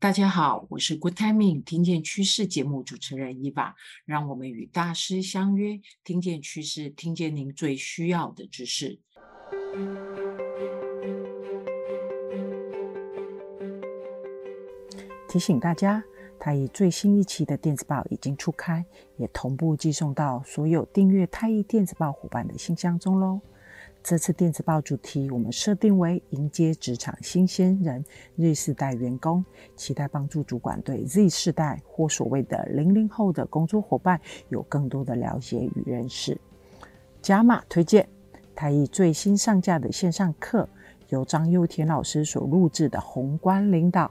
[0.00, 3.76] 大家好，我是 Good Timing 听见趋势节目主持人伊娃，
[4.06, 8.98] 让我们与大师相约，听见趋势，听见您最需要的知识。
[15.28, 16.02] 提醒大家，
[16.38, 18.82] 太毅最新一期的电子报已经出刊，
[19.18, 23.42] 也同步寄送到所有订阅太毅电子报伙伴的信箱中喽。
[24.02, 28.04] 这次电子报主题我们设定为迎接职场新鲜人
[28.38, 29.44] Z 世代员工，
[29.76, 36.36] 期待帮助主管对 Z 世代或所谓的零零后的工作伙伴有更多的了解与认识。
[37.20, 38.08] 加码推荐
[38.56, 40.68] 台艺最新上架的线上课，
[41.10, 44.10] 由张佑田老师所录制的宏观领导。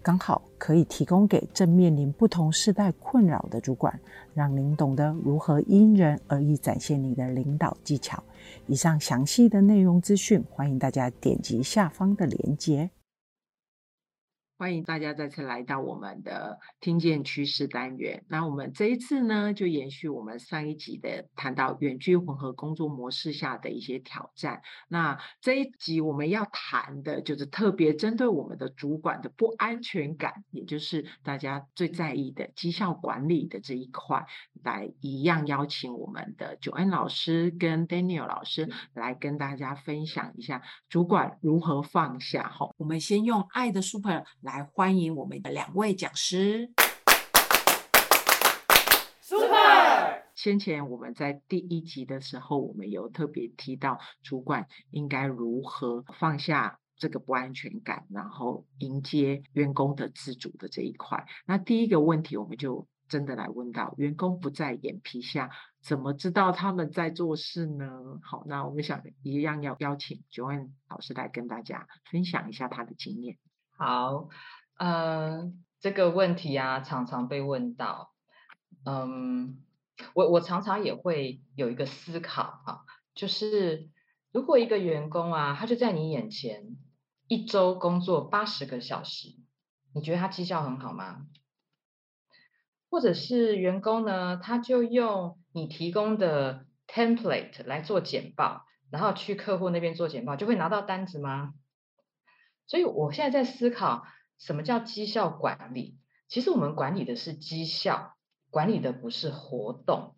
[0.00, 4.00] 刚好可以提供给正面临不同世代困扰的主管，
[4.32, 8.24] 让您懂得如何因人而异展现你的领导技巧。
[8.66, 12.88] 以上详细的内容资讯，欢迎大家点击下方的链接。
[14.56, 18.24] 欢迎大家再次来到我们的听见趋势单元。
[18.28, 24.62] 那我们这一次呢，就延续我们上一集的谈到远距混合工作模式下的一些挑战。
[24.86, 34.24] 那这一集我们要谈的就是特别针对我们的主管的不安全感，也就是大家最在意的绩效管理的这一块，
[34.62, 42.48] 来一样邀请我们的 Joanne 老师跟 Daniel 老师来跟大家分享一下主管如何放下。
[42.48, 44.22] 哈，我们先用爱的 Super。
[44.44, 46.70] 来欢迎我们的两位讲师
[49.22, 50.22] ，Super。
[50.34, 61.24] 先前我们在第一集的时候，我们有特别提到主管应该如何放下这个不安全感，然后迎接员工的自主的这一块。
[61.46, 65.50] 那第一个问题，我们就真的来问到：员工不在眼皮下，
[65.80, 67.88] 怎么知道他们在做事呢？
[68.22, 73.38] 好，那我们想一样要邀请 Joanne 老师来跟大家分享一下他的经验。
[73.76, 74.28] 好，
[74.78, 78.12] 呃，这个问题啊，常常被问到。
[78.84, 79.64] 嗯，
[80.14, 82.80] 我我常常也会有一个思考啊，
[83.14, 83.90] 就是
[84.30, 86.76] 如果一个员工啊，他就在你眼前，
[87.26, 89.34] 一周工作八十个小时，
[89.92, 91.26] 你觉得他绩效很好吗？
[92.88, 101.54] 或者是员工呢，他就用你提供的 template 来做简报，然后去客户那边做简报，就会拿到单子吗？
[102.66, 104.06] 所以我现在在思考，
[104.38, 105.98] 什么叫绩效管理？
[106.28, 108.16] 其实我们管理的是绩效，
[108.50, 110.16] 管理的不是活动。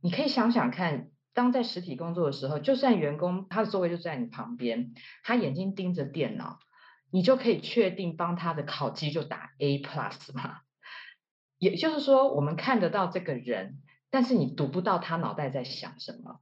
[0.00, 6.58] 你可以想想看，当在实体工作的时候，就算员工他的座位就在你旁边，他眼睛盯着电脑，
[7.10, 10.60] 你就可以确定帮他的考绩就打 A plus 吗？
[11.58, 16.40] 也就是说，我们看得到这个人，但是你读不到他脑袋在想什么。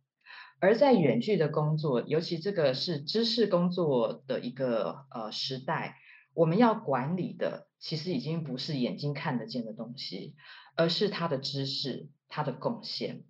[0.61, 5.97] 而在远距的工作，尤其这个是知识工作的一个呃时代，
[6.35, 10.35] 我们要管理的其实已经不是眼睛看得见的东西，
[10.75, 13.23] 而是他的知识、他的贡献。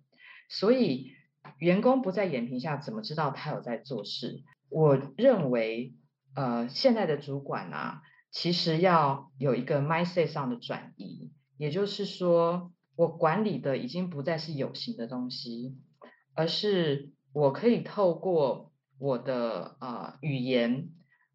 [0.49, 1.11] 所以
[1.59, 4.41] 员工不在眼皮下，怎么知道他有在做事？
[4.69, 5.93] 我认为，
[6.33, 8.01] 呃，现在的主管啊，
[8.31, 15.77] 其实要有一个 mindset 上的转移，也就是说，我管理的已经不再是有形的东西，
[16.33, 17.11] 而是。
[17.33, 20.89] 我可以透过我的呃语言，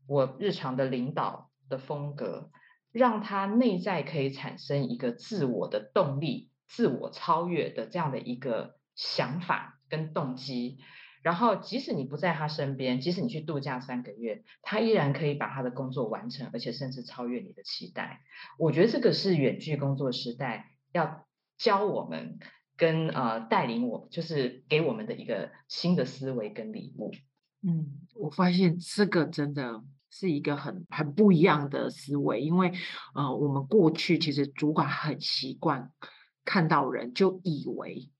[0.06, 2.50] 我日常的领导的风格，
[2.92, 10.78] 让他内在可以产生一个自我的动力、自我超越的这样的一个想法跟动机。
[11.22, 18.20] 然后，即使你不在他身边，即使你去度假三个月，他依然可以把他的工作完成，而且甚至超越你的期待。
[18.58, 21.26] 我觉得这个是远距工作时代要
[21.56, 22.38] 教我们。
[22.76, 27.12] 跟呃带领我，就是给我们的一个新的思维跟礼物。
[27.62, 32.72] 嗯，我发现这个真的是一个很很不一样的思维，因为
[33.14, 35.90] 呃我们过去其实主管很习惯
[36.44, 38.10] 看到人就以为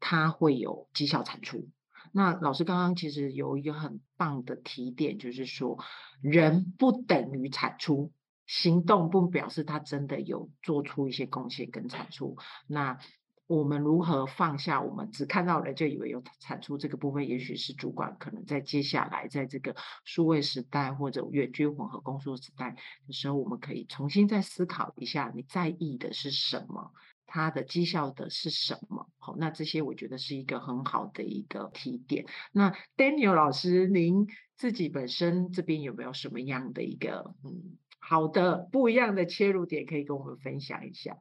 [0.00, 1.68] 他会有绩效产出。
[2.12, 5.78] 那老师刚刚其实有一个很棒的提点，就是说
[6.22, 8.12] 人不等于产出，
[8.46, 12.38] 行动不表示他真的有做出一些贡献跟产出。
[12.66, 12.98] 那
[13.46, 14.80] 我们如何放下？
[14.80, 22.76] 我们只看到了就以为有产出这个部分，也许是主管可能在接下来在这个数位时代或者远距混合工作时代
[23.06, 26.92] 的时候，我们可以重新再思考一下，你在意的是什么？
[27.28, 29.08] 他的绩效的是什么？
[29.18, 32.24] 好，那这些我觉得是一个很好的一个提点。
[32.52, 34.26] 那 Daniel 老师，您
[34.56, 41.18] 自己本身这边有没有什么样的一个嗯好的不一样的切入点，可以跟我们分享一下？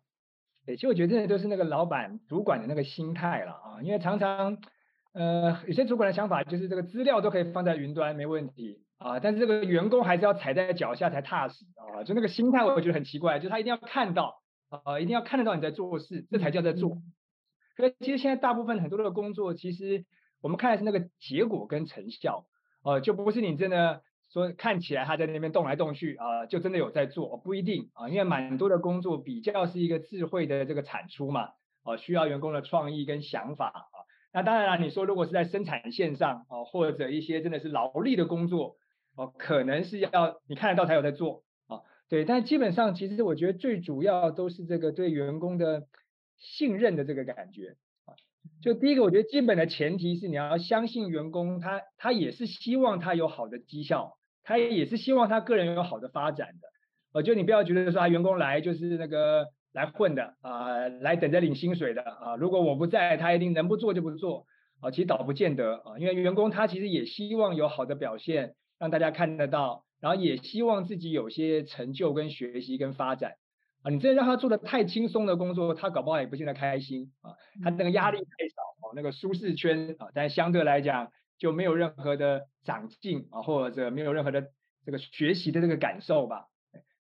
[0.65, 4.57] 对，其实我觉得这都是那个老板主管的那个心态了啊，因为常常，
[5.13, 16.97] 呃，有些主管的想法就是这个资料都可以放在云端没问题，啊，但是这个员工还是要踩在脚下才踏实啊，就那个心态我觉得很奇怪，就他一定要看到啊，一定要看得到你在做事，这才叫在做。
[17.77, 20.05] 可是其实现在大部分很多的工作，其实
[20.41, 22.45] 我们看的是那个结果跟成效，
[22.83, 31.49] 呃，就不是你真的说看起来他在那边动来动去啊，就真的有在做，不一定啊，因为蛮多的工作比较是一个智慧的这个产出嘛，
[31.83, 33.81] 啊，需要员工的创意跟想法啊。
[34.33, 38.77] 那当然了，你说如果是在生产线上啊，或者一些真的是劳力的工作，
[39.15, 45.87] 哦，可能是要你看得到才有在做啊，对，但基本上其实我觉得最主要都是这个对员工的。
[46.37, 47.77] 信任的这个感觉，
[48.61, 56.67] 就第一个，我觉得基本的前提是你要相信员工他，他也是希望他有好的绩效，他也是希望他个人有好的发展的。
[57.13, 62.35] 呃，就你不要觉得说啊，员工来就是那个来混的啊，来等着领薪水的啊。
[62.35, 64.45] 如果我不在，他一定能不做就不做
[64.81, 64.91] 啊。
[64.91, 73.35] 其实倒不见得啊，因为员工他其实也希望有好的表现，让大家看得到，然后也希望自己有些成就跟学习跟发展。
[73.85, 77.37] 啊，你真的让他做的太轻松的工作，他搞不好也不见得开心啊。
[77.63, 84.47] 他那个压力太少哦，那个舒适圈啊，但相对来讲就没有任何的长进啊，或者没有任何的
[84.87, 86.47] 这个学习的这个感受吧。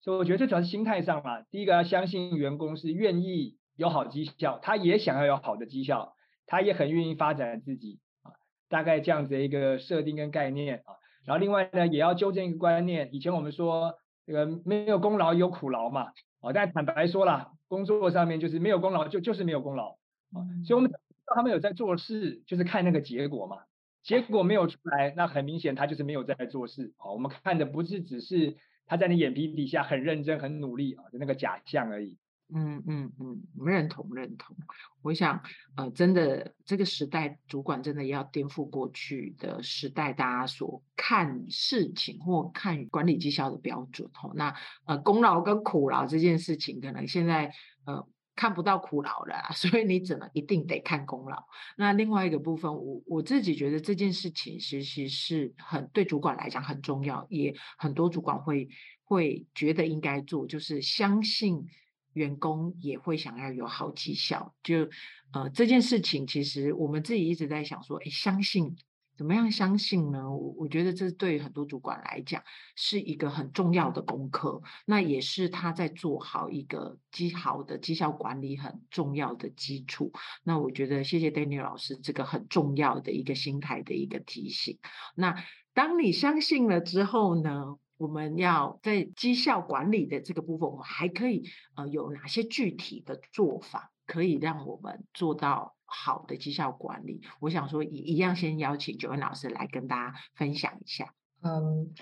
[0.01, 1.43] 所以我觉得最主要是心态上嘛。
[1.43, 6.15] 第一个要相信员工是愿意有好绩效，他也想要有好的绩效，
[6.47, 8.35] 他也很愿意发展自己啊。
[8.69, 10.99] 大概这样子的一个设定跟概念啊。
[11.25, 13.95] 然后另外呢，也要纠正一个观念，以前我们说
[14.27, 16.09] 这个没有功劳有苦劳嘛。
[16.43, 19.93] 哦，但坦白说啦，工作上面就是没有功劳就就是没有功劳
[20.33, 23.63] 啊，所以我们知道他们有在做事，就是看那个结果嘛，
[24.03, 27.13] 结果没有出来，那很明显他就是没有在做事啊。
[27.13, 28.57] 我们看的不是只是
[28.87, 32.19] 他在你眼皮底下很认真很努力啊的那个假象而已。
[32.55, 34.55] 嗯嗯嗯，认同认同。
[35.01, 35.43] 我想，
[35.75, 44.07] 呃，真的这个时代，主管真的要颠覆过去的时代，大家所看事情或看管理绩效的标准。
[44.23, 44.55] 哦，那
[44.85, 47.51] 呃，功劳跟苦劳这件事情，可能现在
[47.87, 48.07] 呃
[48.37, 51.43] 看不到苦劳了， 所以你只能一定得看功劳。
[51.79, 58.69] 那另外一个部分，我我自己觉得这件事情其实是很对主管来讲很重要，也很多主管会
[59.05, 61.67] 会觉得应该做，就是相信。
[62.13, 64.89] 员工也会想要有好绩效，就
[65.33, 68.77] 呃这件事情，其实我们自己一直在想说，诶，相信
[69.17, 70.31] 怎么样相信呢？
[70.31, 72.43] 我我觉得这对很多主管来讲
[72.77, 80.13] 是一个很重要的功课，那也是他在做好一个绩好的绩效管理很重要的基础。
[80.43, 84.79] 那我觉得谢谢 Daniel 老师这个很重要的一个心态的一个提醒。
[85.15, 85.45] 那
[85.75, 87.77] 当你相信了之后呢？
[88.03, 91.45] 我们要在绩效管理的这个部分，我们还可以
[91.77, 97.21] 呃有哪些具体的做法，可以让我们做到好的绩效管理？
[97.39, 101.15] 我想说，一一样先邀请 Joanne 老师来跟大家分享一下。
[101.43, 101.95] 嗯，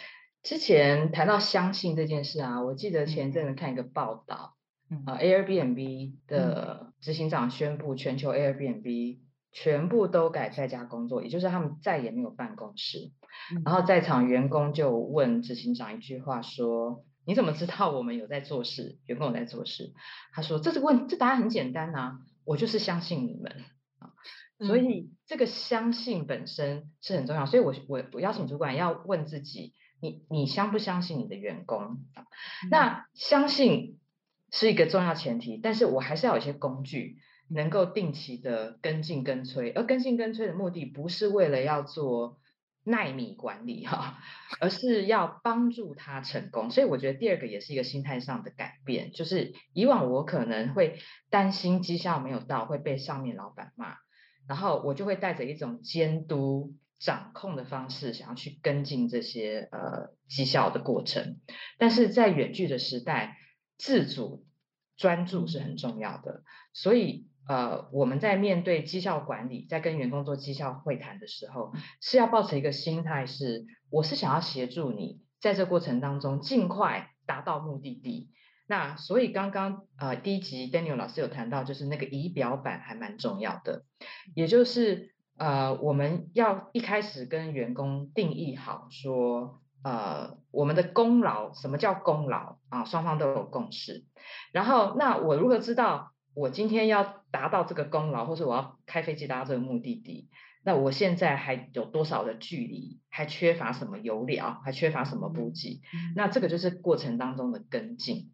[0.43, 4.56] 之前谈到相信这件事啊，我记得前阵子看一个报道，
[4.88, 9.19] 嗯、呃，Airbnb 的执行长宣布全球 Airbnb。
[9.52, 13.11] 全部都改在家工作，也就是他们再也没有办公室。
[13.55, 18.99] 嗯、然后在场员工就问执行长一句话说：“你怎么知道我们有在做事？
[19.06, 19.93] 员工有在做事？”
[20.32, 23.53] 他说：“这个问这答案很简单啊，我就是相信你们
[23.99, 24.12] 啊。
[24.59, 27.47] 嗯”所以这个相信本身是很重要。
[27.47, 31.81] 所以我我我邀请主管要问自己：你你相不相信你的员工
[32.15, 32.23] 啊？
[32.65, 33.99] 嗯、那相信
[34.50, 37.19] 是一个重要前提，但是我还是要有一些工具。
[37.52, 42.38] 能够定期的跟进跟催，而跟进跟催的目的不是为了要做
[42.84, 44.18] 耐米管理哈，
[44.60, 46.70] 而是要帮助他成功。
[46.70, 53.96] 所以我觉得第二个也是一个心态上的改变，就是以往我可能会担心绩效没有到会被上面老板骂，
[54.49, 61.38] 然后我就会带着一种监督掌控的方式，想要去跟进这些呃绩效的过程。
[61.78, 63.37] 但是在远距的时代，
[63.78, 64.46] 自主
[64.96, 67.29] 专注是很重要的，所以。
[67.50, 78.30] 呃，我们在面对绩效管理，在跟员工做绩效会谈的时候，是要抱持一个心态是，我是想要协助你在这过程当中尽快达到目的地。
[78.69, 83.83] 那所以刚刚呃第一集 Daniel 老师有谈到，就是那个仪表板还蛮重要的，
[84.37, 92.85] 也就是呃我们要一开始跟员工定义好说，呃我们的功劳，什么叫功劳啊？
[92.85, 94.04] 双方都有共识。
[94.52, 96.12] 然后那我如何知道？
[96.34, 100.28] 我今天要达到这个功劳，或是我要开飞机达到这个目的地，
[100.64, 103.00] 那我现在还有多少的距离？
[103.08, 104.60] 还缺乏什么油料？
[104.64, 105.80] 还缺乏什么补给？
[106.14, 108.30] 那这个就是过程当中的跟进。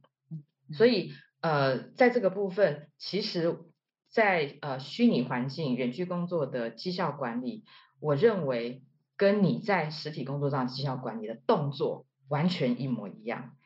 [0.72, 3.58] 所以，呃，在这个部分，其实
[4.10, 7.64] 在，在呃虚拟环境、远距工作的绩效管理，
[8.00, 8.82] 我认为
[9.16, 13.56] 跟你在实体工作上绩效管理的动作完全一模一样，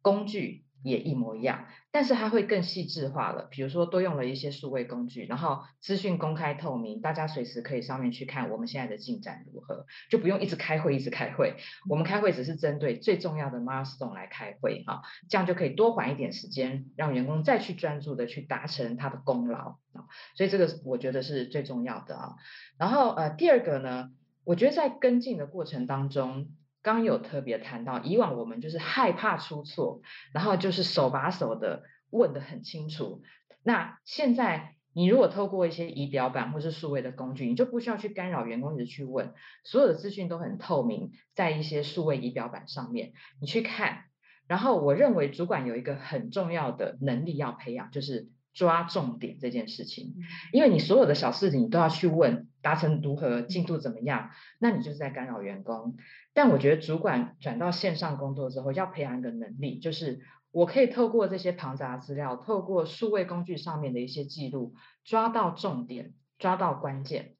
[0.00, 0.64] 工具。
[0.84, 3.46] 也一模一样，但是它会更细致化了。
[3.52, 11.54] 比如说，多用了一些数位工具，然后资讯公开透明，大家随时可以上面去看我们现在的进展如何，就不用一直开会，一直开会。
[11.88, 20.10] 我们开会只是针对最重要的 milestone 来开会哈，这样就可以多缓一点时间，让员工再去专注的去达成他的功劳啊。
[20.34, 22.34] 所以这个我觉得是最重要的啊。
[22.76, 24.10] 然后呃，第二个呢，
[24.42, 26.48] 我觉得在跟进的过程当中。
[26.84, 33.22] 刚有特别谈到，以往我们就是害怕出错，然后就是手把手的问得很清楚。
[33.64, 39.32] 那现在你如果透过一些仪表板或是数位的工具，你就不需要去干扰员工一直去问，
[39.64, 44.04] 所有的资讯都很透明，在一些数位仪表板上面，你去看。
[44.46, 50.14] 然后我认为主管有一个很重要的能力要培养，就是抓重点这件事情，
[50.52, 55.98] 因为你所有的小事情你都要去问，达成如何，进度怎么样，那你就是在干扰员工。
[56.32, 64.72] 但我觉得主管转到线上工作之后，要培养一个能力，就是我可以透过这些庞杂资料，透过数位工具上面的一些记录，
[65.04, 67.34] 抓到重点，抓到关键，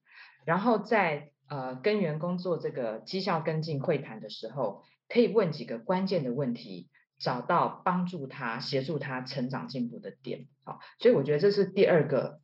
[0.45, 10.49] 然后在呃跟员工做这个绩效跟进会谈的时候，可以问几个关键的问题，找到帮助他、协助他成长进步的点。
[10.65, 12.44] 好，所以我觉得这是第二个。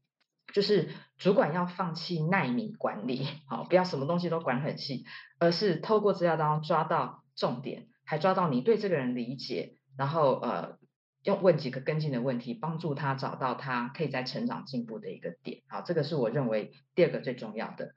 [0.53, 5.05] 就是主管要放弃耐米管理，好，不要什么东西都管很细，
[5.39, 10.79] 而是透过资料当中抓到重点，还抓到你对这个人理解，然后呃，
[11.23, 17.95] 要问几个跟进的问题，帮助他找到他可以在成长进步的一个点，好，这个是我认为第二个最重要的。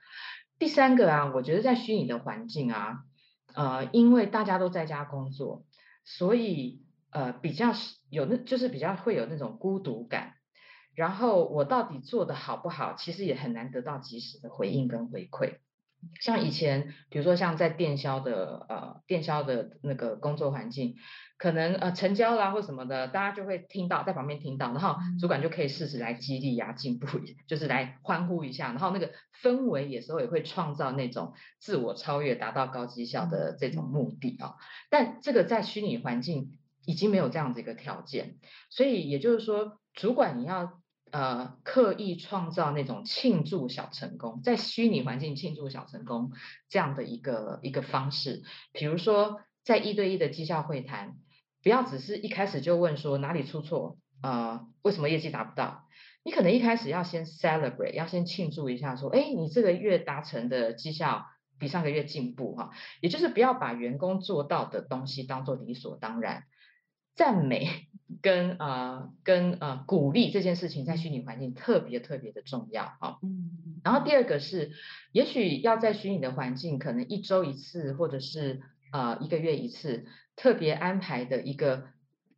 [0.60, 3.00] 第三个啊，我觉得在虚拟的环境啊，
[3.54, 5.66] 呃，因为大家都在家工作，
[6.06, 7.74] 所以呃，比较
[8.10, 10.36] 有那，就是比较会有那种孤独感。
[10.96, 15.56] 然后我到底做得好不好，其实也很难得到及时的回应跟回馈。
[16.20, 20.98] 像以前，比如说像在电销的呃电销的那个工作环境，
[21.38, 27.08] 可能呃成交啦或什么的，大家就会听到在旁边听到，然后主管就可以适时来激励呀、进步，
[27.48, 34.56] 就是来欢呼一下，然后那个氛围有时候也会创造那种自我超越、达到高绩效的这种目的啊。
[34.90, 40.83] 但这个在虚拟环境已经没有这样子一个条件，所以也就是说，主管你要。
[41.14, 46.32] 呃，刻意创造那种庆祝小成功，在虚拟环境庆祝小成功
[46.70, 48.42] 这样的一个一个方式，
[48.72, 51.18] 比如说在一对一的绩效会谈，
[51.62, 55.88] 不要只是一开始就问说哪里出错，呃，为什么业绩达不到？
[56.24, 61.28] 你可能一开始要先 celebrate，要先庆祝一下，说，哎，你这个月达成的绩效
[61.60, 66.46] 比上个月进步哈，也就是不要把员工做到的东西当做理所当然。
[67.14, 67.70] 赞美
[68.22, 73.18] 跟呃跟呃鼓励这件事情在虚拟环境特别特别的重要啊。
[73.22, 73.82] 嗯。
[73.84, 74.72] 然后第二个是，
[75.12, 80.06] 也许要在虚拟的环境，可能一周一次或者是呃一个月一次，
[80.36, 81.88] 特别安排的一个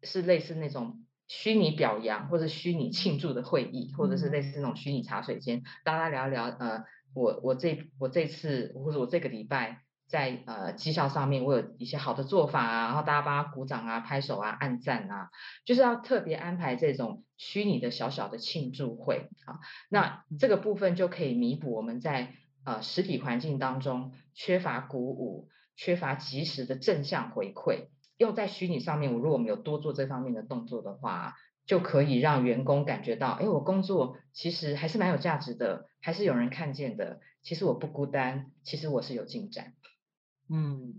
[0.03, 9.84] 是类似那种虚拟表扬或者虚拟庆祝的会议，或者是类似那种虚拟茶水间，大家聊一聊呃我我这我这次或者我这个礼拜。
[10.07, 15.29] 在呃绩效上面，我有一些好的做法啊，然后大家帮他鼓掌啊、拍手啊、按赞啊，
[15.65, 19.59] 就是要特别安排这种虚拟的小小的庆祝会啊。
[19.89, 22.33] 那这个部分就可以弥补我们在
[22.63, 27.87] 呃实体环境当中缺乏鼓舞、缺乏及时的正向回馈。
[28.17, 31.35] 用在虚拟上面，我如果我们有多做这方面的动作的话，
[31.65, 37.19] 就可以让员工感觉到，哎，我工作其实还是蛮有价值的，还是有人看见的。
[37.41, 39.73] 其实我不孤单，其实我是有进展。
[40.47, 40.93] 嗯，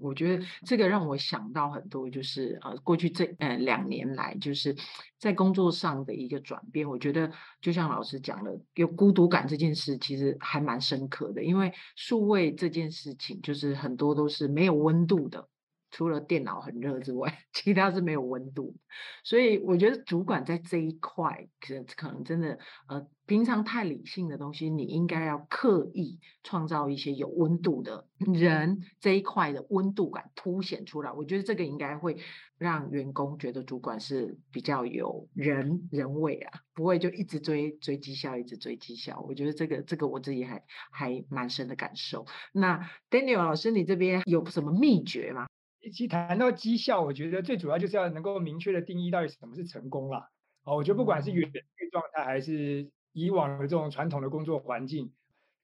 [0.00, 4.74] 我觉得这个让我想到很多，就是呃，过去这呃两年来，就是
[5.18, 6.88] 在工作上的一个转变。
[6.88, 15.48] 我觉得就像老师讲的，有孤独感这件事，其实还蛮深刻的，因为数位这件事情，就是很多都是没有温度的。
[15.92, 18.74] 除了电脑很热之外， 其他是没有温度。
[19.22, 22.58] 所以我觉得主管在这一块，可能可能真的，
[22.88, 31.12] 呃，平常太理性的东西，你应该要刻意创造一些有温度的人这一块的温度感凸显出来。
[31.12, 32.16] 我觉得这个应该会
[32.58, 39.24] 让员工觉得主管是比较有人人味啊，不会就一直追追绩效，一直追绩效。
[39.28, 42.26] 我觉得这个这个我自己还还蛮深的感受。
[42.52, 45.46] 那 Daniel 老师，你这边有什么秘诀吗？
[45.90, 50.28] 其实谈到绩效，我觉得最主要就是要能够明确的定义到底什么是成功啦。
[50.64, 55.12] 哦，我觉得不管是远距状态还是以往的这种传统的工作环境，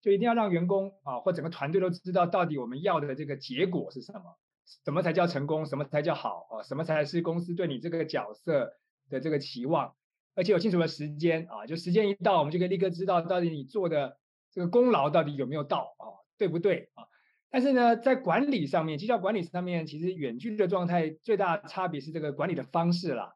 [0.00, 4.36] 就一定要让员工啊或整个团队都知道到底我们要的这个结果是什么，
[4.84, 8.74] 什么才叫成功，什么才叫好啊，什么才是公司对你这个角色
[9.08, 9.94] 的这个期望，
[10.34, 14.18] 而且有清楚的时间啊，就时间一到，我们就可以立刻知道到底你做的
[14.50, 17.04] 这个功劳到底有没有到啊，对不对啊？
[17.50, 23.32] 但是呢，在管理上面，绩效管理上面，其实远距的状态最大的差别是这个管理的方式啦，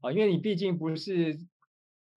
[0.00, 1.36] 啊，因为你毕竟不是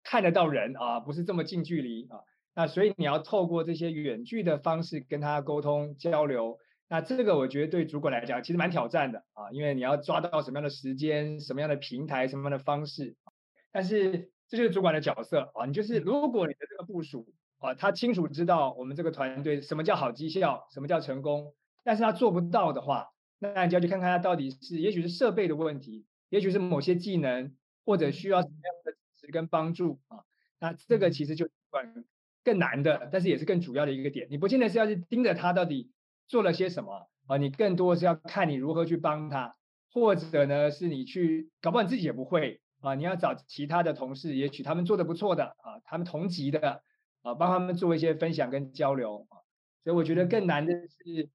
[0.03, 2.20] 看得到人啊，不是这么近距离啊，
[2.53, 13.15] 那所以你要透过这些远距的方式跟他沟通交流，那这个我觉得对主管来讲其实蛮挑战的啊，因为你要抓到什么样的时间、什么样的平台、什么样的方式，
[13.72, 17.34] 但是这就是主管的角色啊，你就是如果你的这个部属。
[17.60, 27.54] 啊，他清楚知道我们这个团队什么叫好绩效，什么叫成功，但是他做不到的话，那你就要去看看他到底是，也许是设备的问题，也许是某些技能，
[27.86, 30.24] 或者需要什么样的支持跟帮助啊。
[30.60, 31.50] 那这个其实就
[32.46, 34.28] 更难的，但是也是更主要的一个点。
[34.32, 35.92] 你不见得是要去盯着他到底
[36.30, 39.58] 做了些什么啊，你更多是要看你如何去帮他，
[39.92, 46.84] 或者呢是你去，搞不好你自己也不会啊，你要找其他的同事，也许他们做的不错的啊，他们同级的。
[47.22, 49.44] 啊，帮他们做一些分享跟交流啊，
[49.84, 51.30] 所以我觉得更难的是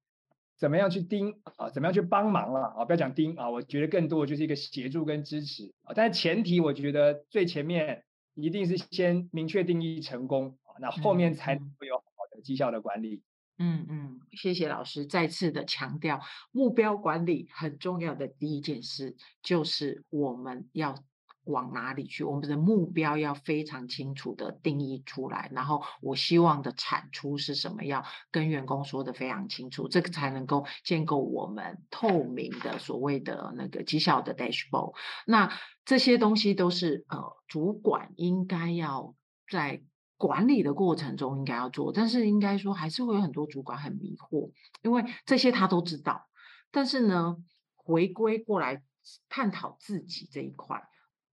[0.57, 13.21] 怎么样去盯啊，怎么样去帮忙了啊，不要讲盯啊，我觉得更多的就是一个协助跟支持啊，但是前提我觉得最前面一定是先明确定义成功啊，那后面才会有好的绩效的管理。
[13.57, 16.19] 嗯嗯，谢谢老师再次的强调，
[16.51, 20.95] 目标管理很重要的第一件事就是我们要。
[21.45, 22.23] 往哪里去？
[22.23, 27.83] 我们的目标要非常清楚的定义出来，然后我希望的产出是什么？
[27.83, 34.95] 要跟员工说的非常清楚，这个才能够建构我们透明的所谓的那个绩效的 dashboard。
[35.25, 35.51] 那
[35.85, 39.15] 这些东西都是呃，主管应该要
[39.51, 39.83] 在
[40.17, 46.27] 管理的过程中应该要做，但是应该说还是会有很多主管很迷惑，因为这些他都知道，
[46.71, 47.37] 但是呢，
[47.75, 48.81] 回归过来
[49.29, 50.81] 探讨自己这一块。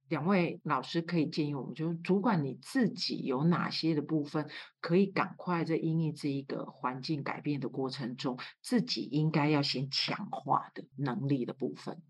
[0.09, 4.47] 两位老师可以建议我们，就是主管你自己有哪些的部分
[4.79, 12.03] 可以赶快在因应这一个环境改变的过程中，自己应该要先强化的能力的部分。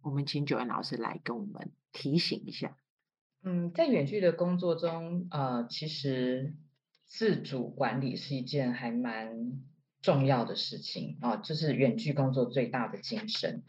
[0.00, 2.74] 我们请九安老师来跟我们提醒一下。
[3.42, 6.54] 嗯，在远距的工作中，呃，其实
[7.04, 9.60] 自主管理是一件还蛮
[10.00, 13.62] 重要的事情啊，这、呃就是远距工作最大的精神。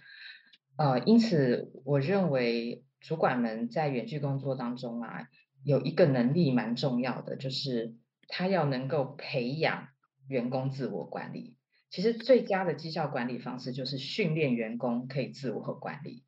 [0.77, 2.85] 呃，因此我认为。
[3.03, 5.27] 主管们在远距工作当中啊，
[5.61, 7.95] 有一个能力蛮重要的，就是
[8.29, 9.89] 他要能够培养
[10.29, 11.57] 员工自我管理。
[11.89, 16.23] 其实最佳的绩效管理方式就是训练员工可以自我和管理。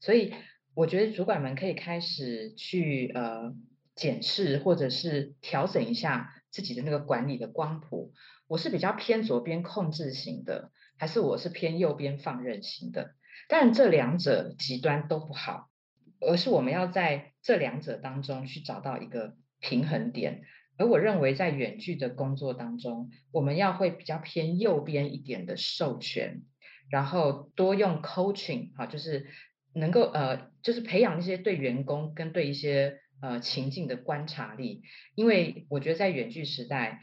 [0.00, 0.32] 所以
[0.74, 3.52] 我觉得主管们可以开始去呃
[3.96, 8.14] 检视或者是调整一下自己的那个管理的光谱。
[8.46, 13.16] 我是比较偏左边控制型的，还是我是偏右边放任型的？
[13.48, 15.68] 但这两者极端都不好。
[16.26, 20.42] 而是我们要在这两者当中去找到一个平衡点，
[20.76, 26.42] 而我认为在远距的工作当中，我们要会比较偏右边一点的授权，
[26.90, 29.26] 然后多用 coaching 哈，就是
[29.74, 34.82] 能够呃，就是培养一些对员工跟对一些呃情境的观察力，
[35.14, 37.00] 因为我觉得在远距时代，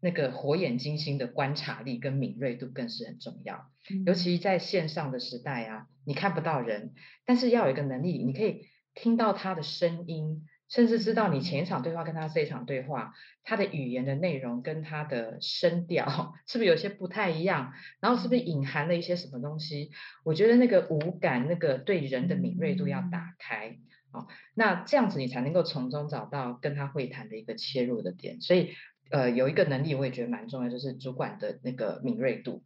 [0.00, 3.70] 那个火眼金睛的观察力跟敏锐度更是很重要，
[4.06, 5.86] 尤其在线上的时代啊。
[6.08, 6.94] 你看不到人，
[7.26, 8.62] 但是要有一个能力，你可以
[8.94, 13.12] 听到他的声音，甚至知道你前一场对话跟他这一场对话，
[13.44, 17.74] 他的语言的内容跟他的声调 是不是有些不太一样？
[18.00, 19.90] 然后是不是隐含了一些什么东西？
[20.24, 23.76] 我觉得那个五感，那个对人的敏锐度要打开
[24.10, 28.40] 哦，那这样子你才能够从中找到跟他会谈的一个切入的点。
[28.40, 28.70] 所以，
[29.10, 32.64] 呃，有一个能力我也觉得蛮重要，就是主管的那个敏锐度。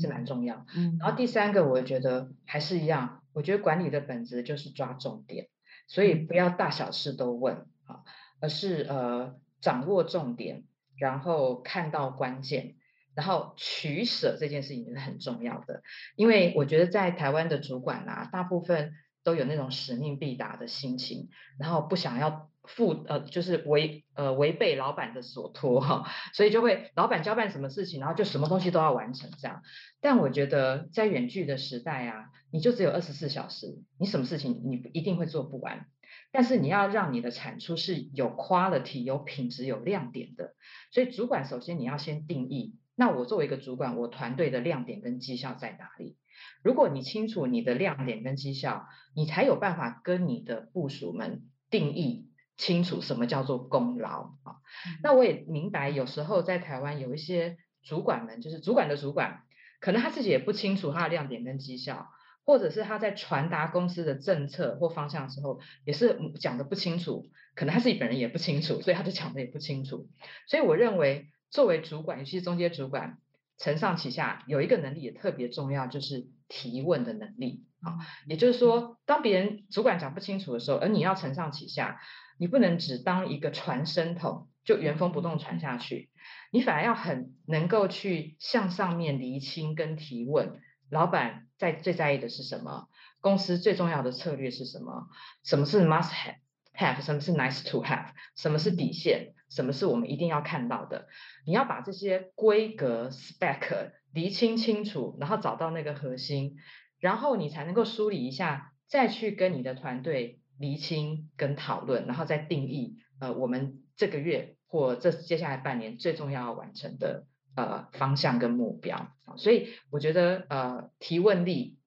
[0.00, 5.48] 是蛮重要，嗯，然后第三个，我觉得还是一样，我觉得管理的本质就是抓重点，
[5.86, 8.04] 所以不要大小事都问啊，
[8.40, 10.64] 而是呃掌握重点，
[10.96, 12.76] 然后看到关键，
[13.14, 15.82] 然后取舍这件事情是很重要的，
[16.16, 18.92] 因为我觉得在台湾的主管啊，大部分
[19.24, 22.51] 都有那种使命必达的心情，然后不想要。
[22.64, 29.62] 负呃就是违呃违背老板的所托哈， 所以就会老板交办什么事情，然后就什么东西都要完成这样。
[30.00, 35.86] 但我觉得在远距的时代啊，你就只有二十四小时，你什么事情你一定会做不完。
[36.30, 40.54] 但是你要让你的产出是有 quality、有品质、有亮点的。
[40.90, 46.16] 所以主管首先你要先定义，那我作为一个主管，我团队的亮点跟绩效在哪里？
[46.62, 52.30] 如果你清楚你的亮点跟绩效，你才有办法跟你的部属们定义。
[52.56, 54.56] 清楚什么叫做功劳啊？
[55.02, 59.42] 那我也明白，有时候在台湾有一些主管们，就是主管的主管，
[59.80, 62.08] 可能他自己也不清楚他的亮点跟绩效，
[62.44, 70.08] 或者是他在传达公司的政策或方向的时候，也是讲的不清楚，可能他自己本人也不清楚，所以他就讲的也不清楚。
[70.46, 73.18] 所以我认为，作为主管，尤其是中间主管，
[73.58, 77.98] 承上启下，有一个能力也特别重要，就是提问的能力啊。
[78.26, 82.00] 也就是说，当别人主管讲不清楚的时候，而你要承上启下，
[82.42, 86.10] 你不能只当一个传声筒，就原封不动传下去，
[86.50, 90.58] 你反而要很能够去向上面厘清跟提问。
[90.90, 92.88] 老板在最在意的是什么？
[93.20, 95.06] 公司最重要的策略是什么？
[95.44, 101.06] 什么是 must have？have 什么是 nice to have，什么是底线，什么是我们一定要看到的？
[101.46, 106.56] 你要把这些规格 spec 厘清清楚，然后找到那个核心，
[106.98, 119.12] 然后你才能够梳理一下，再去跟你的团队厘清跟讨论，然后再定义呃我们这个月或这接下来半年最重要要完成的呃方向跟目标。
[119.36, 121.78] 所以我觉得呃提问力、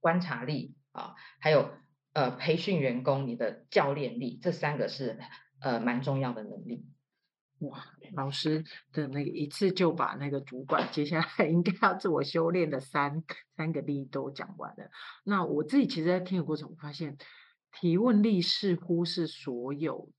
[0.00, 1.70] 观察力啊，还有。
[2.14, 5.18] 呃，培训员工，你的教练力，这三个是
[5.62, 6.84] 呃蛮重要的能力。
[7.60, 13.24] 哇，老师的那个一次就把那个主管接下来应该要自我修炼的三
[13.56, 14.90] 三个力都讲完了。
[15.24, 17.16] 那我自己其实，在听的过程，我发现
[17.72, 20.10] 提问力似乎是所有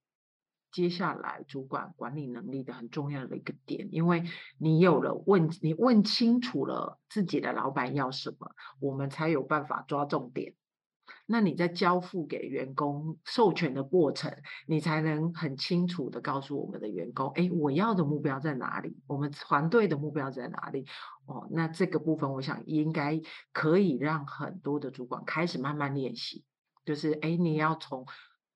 [0.71, 4.23] 接下来主管管理能力的很重要的一个点，因为
[4.57, 10.55] 你有了问，你问清楚了自己的老板要什么，我们才有办法抓重点。
[11.25, 14.35] 那你在交付给员工授权的过程，
[14.67, 18.97] 你才能很清楚的告诉我们的员工，哎，我要的目标在哪里？
[19.05, 20.85] 我们团队的目标在哪里？
[21.25, 26.43] 哦，那这个部分，我想应该可以让很多的主管开始慢慢练习，
[26.85, 28.05] 就是哎，你要从。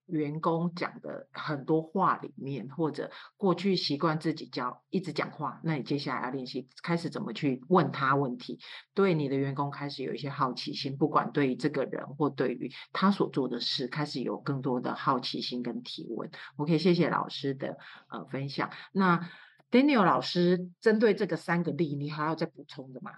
[0.08, 8.58] 员工讲的很多话里面，或者过去习惯自己讲一直讲话，那你接下来要练习开始怎么去问他问题，
[8.94, 16.32] 对你的员工开始有一些好奇心，不管对于这个人或对于他所做的事，开始有更多的好奇心跟提问。
[16.56, 17.78] OK，谢谢老师的
[18.10, 18.72] 呃分享。
[18.94, 19.30] 那
[19.70, 23.12] Daniel 老师针对这个三个例，你还要再补充的吗？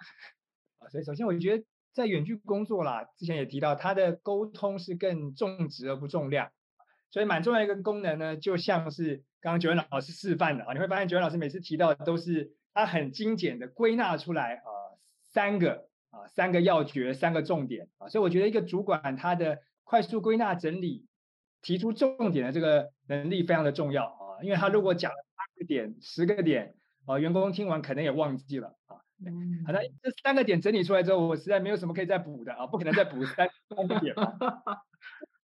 [0.79, 1.63] 啊，所以首先我觉得
[1.99, 6.49] 在远距工作啦，之前也提到他的沟通是更重质而不重量。
[7.11, 14.69] 所以蛮重要一个功能呢，就像是刚刚九元老师示范的啊，你会发现九元老师每次提到的都是他很精简的归纳出来啊，
[15.23, 21.07] 三个啊三个要诀，三个重点啊，所以我觉得一个主管他的快速归纳整理，
[21.63, 28.75] 提出重点的这个能力非常的重要啊，因为他如果讲了八个点、十个点啊，员工听完可能也忘记了
[29.25, 29.27] 啊，
[29.67, 34.37] 好，的这三个点整理出来之后，我实在没有什么可以再补的啊，不可能再补三三个点了。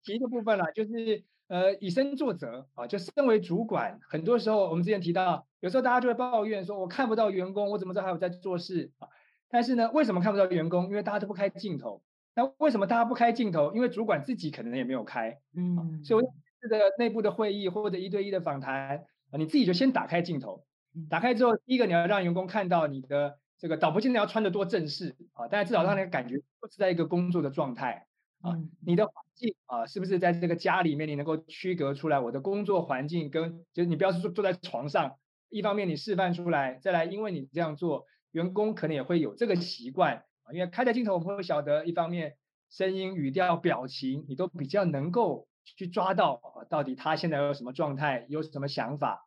[0.03, 1.23] 题的部分啦，就是。
[1.49, 9.07] 呃，以身作则啊，就身为主管，很多时候我们之前提到，有时候大家就会抱怨说，我看不到员工，我怎么知道还有在做事啊？
[9.49, 10.86] 但是呢，为什么看不到员工？
[10.86, 12.01] 因为大家都不开镜头。
[12.33, 13.71] 那为什么大家不开镜头？
[13.75, 15.38] 因为主管自己可能也没有开。
[15.55, 16.25] 嗯，所以
[16.62, 20.65] 这个内部的会议或者一对一的访谈啊，你自己就先打开镜头。
[21.09, 28.08] 打开之后，第一个你要让员工看到你的这个，倒不见得要穿的多正式啊，但是至少让那个感觉是在一个工作的状态。
[28.41, 35.15] 啊，你的环境啊，是不是在这个家里面，你能够区隔出来我的工作环境跟，就是你不要是说坐在床上，
[35.47, 42.36] 一方面你示范出来，再来，因为你这样做，员工可能也会有这个习惯啊，因为开着镜头，我们会晓得，一方面
[42.69, 49.26] 声音、语调、表情，你都比较能够去抓到啊，到底他现在有什么状态，有什么想法。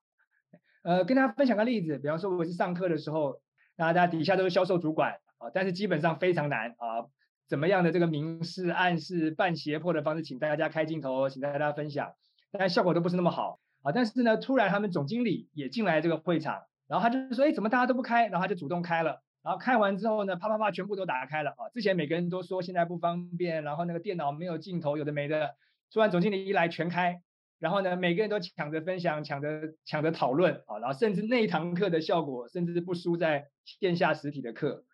[0.82, 3.40] 呃，跟大家分享个例子，比方说我是上课的时候，
[3.76, 7.06] 那大家底下都是销售主管啊，但是基本上非常难啊。
[7.48, 12.12] 怎么样的这个明示、暗示、半胁迫的方式，请大家开镜头，请大家分享，
[12.50, 13.92] 但效果都不是那么好啊。
[13.92, 21.68] 但是呢，突然他们总经理也进来这个会场，然后他就说：“哎，怎么大家都不开？”然后他就主动开了，然后开完之后呢，啪啪啪，全部都打开了啊。
[21.72, 25.54] 之前每个人都说现在不方便，然后那个电脑没有镜头，有的没的。
[25.92, 27.22] 突然总经理一来全开，
[27.58, 34.84] 然后呢，每个人都抢着分享，抢着抢着讨论啊，然后甚至那一堂课的效果，甚至不输在线下实体的课。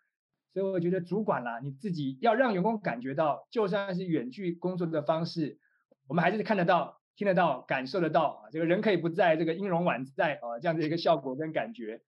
[0.55, 5.59] 所以我觉得主管啦，你自己要让员工感觉到，就算是远距工作的方式，
[6.07, 8.51] 我们还是看得到、听得到、感受得到啊。
[8.51, 12.03] 这个人可以不在，这个音容宛在啊，这样的一个效果跟感觉，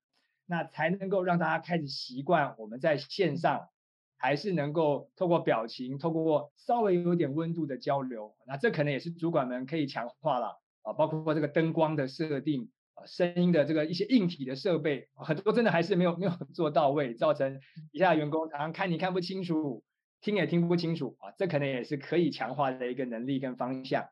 [0.46, 3.70] 那才能够让大家开始习惯我们在线上，
[4.24, 8.34] 还是能够透过表情、透过稍微有点温度的交流。
[8.46, 10.46] 那这可能也是主管们可以强化了
[10.80, 12.70] 啊，包括这个灯光的设定。
[12.94, 17.60] 啊，声音的这个一些硬体的设备，很多真的还是没有没有做到位，造成
[17.90, 19.82] 底下员工常常看你看不清楚，
[20.20, 24.04] 听也听不清楚啊，这可能也是可以强化的一个能力跟方向。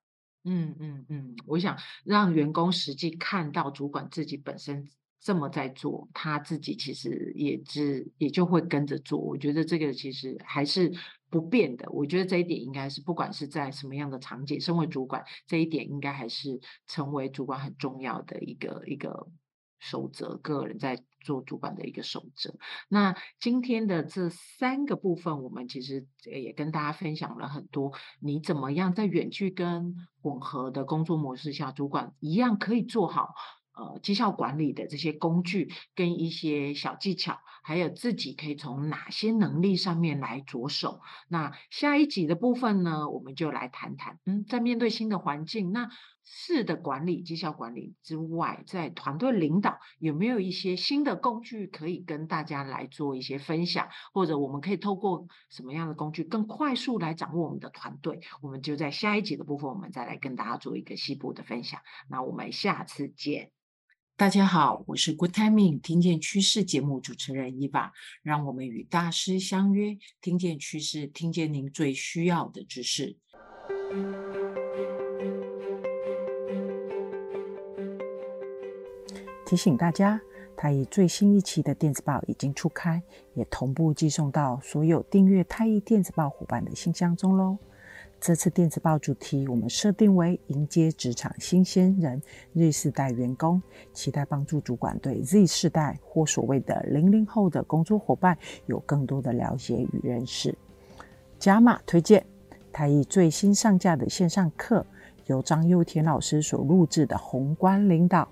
[0.44, 4.88] 嗯嗯嗯，我想让员工实际看到主管自己本身。
[5.22, 9.18] 这么在做，他自己其实也是也就会跟着做。
[9.20, 10.92] 我觉得这个其实还是
[11.30, 11.88] 不变的。
[11.92, 19.28] 我觉得这一点应该是不管是在什么样的场景，身为主管，这一点应该还是成为主管很重要的一个一个
[19.78, 22.56] 守则，个人在做主管的一个守则。
[22.88, 33.34] 那今天的这三个部分，我们其实也跟大家分享了很多，你怎么样在远距跟混合的工作模式下，主管一样可以做好。
[33.74, 41.00] 呃，绩效管理的这些工具跟一些小技巧，还有自己可以从哪些能力上面来着手。
[41.28, 45.88] 那下一集的部分呢，我们就来谈谈，嗯，在面对新的环境，那
[46.24, 58.20] 事的管理、绩效管理之外，在团队领导有没有一些新的工具可以跟大家来做一些分享，或者我们可以透过什么样的工具更快速来掌握我们的团队？
[58.40, 61.80] 我们就在下一集的部分，我们再来跟大家做一个细部的分享。
[62.08, 63.50] 那我们下次见。
[64.14, 73.16] 大家好，我是 Good Timing 听见趋势节目主持人伊娃，让我们与大师相约，听见趋势，听见您最需要的知识。
[79.52, 80.18] 提醒大家，
[80.56, 83.02] 太毅最新一期的电子报已经出开，
[83.34, 87.58] 也同步寄送到所有订阅太毅电子报伙伴的信箱中喽。
[88.18, 92.22] 这次电子报主题我们设定为迎接职场新鲜人
[92.54, 93.62] Z 世代员工，
[93.92, 100.56] 期待帮助主管对 Z 世代或所谓的零零后的工作伙伴有更多的了解与认识。
[101.38, 102.24] 加码推荐
[102.72, 104.86] 太毅最新上架的线上课，
[105.26, 108.26] 由张佑田老师所录制的宏观领导。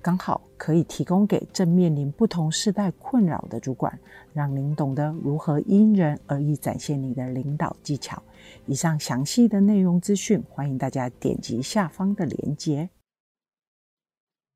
[0.00, 3.98] 刚好可以提供给正面临不同世代困扰的主管，
[4.32, 8.22] 让您懂得如何因人而异展现你的领导技巧。
[8.66, 12.88] 以上详细的内容资讯，欢迎大家点击下方的链接。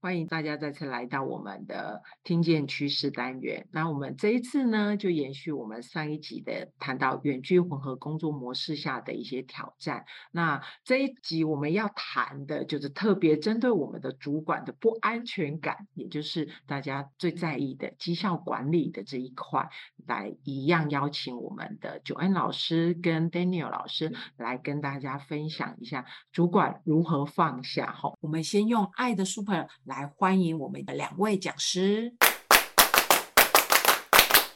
[0.03, 3.69] 欢迎大家再次来到我们的听见趋势单元。
[3.71, 10.05] 那我们这一次呢，就延续我们上一集的谈到远距混合工作模式下的一些挑战。
[10.33, 19.69] 那这一集我们要谈的就是特别针对我们的主管的不安全感，也就是大家最在意的绩效管理的这一块，
[20.05, 27.93] 来一样邀请我们的 Joanne 老师跟 Daniel 老师来跟大家分享一下主管如何放下。
[27.93, 29.69] 好，我们先用爱的 Super。
[29.93, 32.15] 来欢迎我们的两位讲师。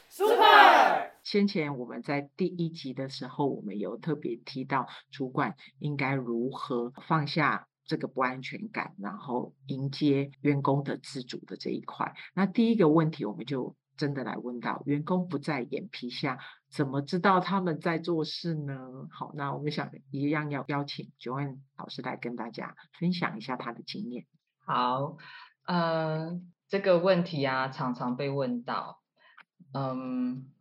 [0.09, 1.11] Super！
[1.23, 12.15] 先前我们在第一集的时候，我们有特别提到主管应该如何放下这个不安全感，然后迎接员工的自主的这一块。
[12.33, 16.39] 那第一个问题，我们就真的来问到：员工不在眼皮下，
[16.71, 18.75] 怎么知道他们在做事呢？
[19.11, 24.25] 好，那我们想一样要邀请 Joanne 老师来跟大家分享一下他的经验。
[24.67, 25.15] 好，
[25.63, 29.01] 呃，这个问题啊，常常被问到。
[29.73, 30.51] 嗯，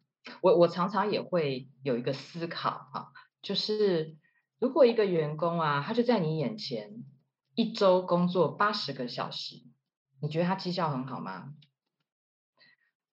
[0.42, 3.10] 我我常常也会有一个思考哈，
[3.42, 4.16] 就是
[4.60, 7.02] 如果一个员工啊，他就在你眼前，
[7.56, 9.56] 一周工作八十个小时，
[10.22, 11.54] 你觉得他绩效很好吗？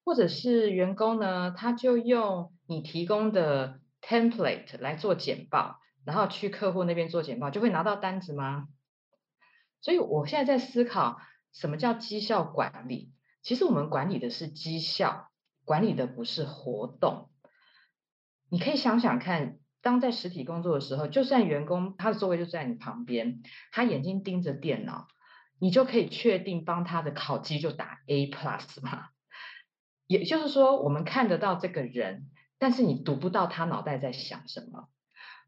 [0.05, 8.67] 或者是员工呢，他就用你提供的 template 来做简报，然后去客户那边做简报，就会拿到单子吗？
[9.83, 11.19] 所以我现在在思考，
[11.51, 13.11] 什么叫绩效管理？
[13.41, 15.29] 其实我们管理的是绩效，
[15.65, 17.29] 管理的不是活动。
[18.49, 23.41] 你可以想想看，当在实体工作的时候，就算员工他的座位就在你旁边，
[23.73, 25.07] 他眼睛盯着电脑，
[25.59, 29.09] 你就可以确定帮他的考绩就打 A plus 嘛。
[30.07, 34.87] 也就是说，我们看得到这个人，但是你读不到他脑袋在想什么。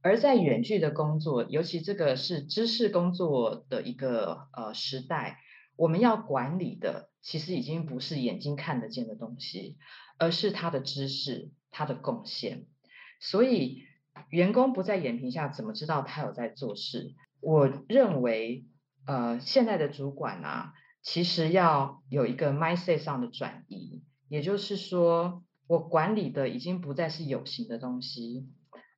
[0.06, 5.40] 而在远距的工作，尤其这个是知识工作的一个呃时代，
[5.76, 9.78] 我们要管理的其实已经不是眼睛看得见的东西，
[10.20, 12.68] 而是他的知识、他的贡献。
[13.20, 13.82] 所以
[14.30, 17.16] 员工不在眼皮下，怎么知道他有在做事？
[17.40, 18.68] 我认为，
[19.08, 28.48] 呃，现在的主管啊，其实要有一个 mindset 上的转移，也就是说，我管理的已经不再是有形的东西，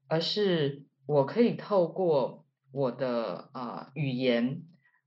[0.10, 0.84] 而是。
[1.08, 4.64] 我可以透过我的呃语言，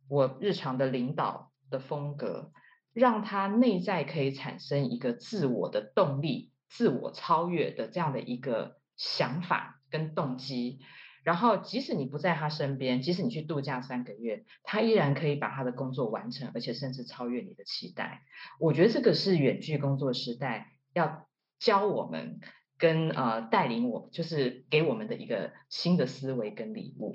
[0.09, 2.53] 我日常的领导的风格，
[2.95, 10.81] 让他内在可以产生一个自我的动力、自我超越的这样的一个想法跟动机。
[11.23, 18.23] 然后，即使你不在他身边，即使你去度假三个月，他依然可以把他的工作完成，而且甚至超越你的期待。
[18.59, 22.41] 我觉得这个是远距工作时代要教我们。
[22.81, 27.13] 跟呃带领我，就是给我们的一个新的思维跟礼物。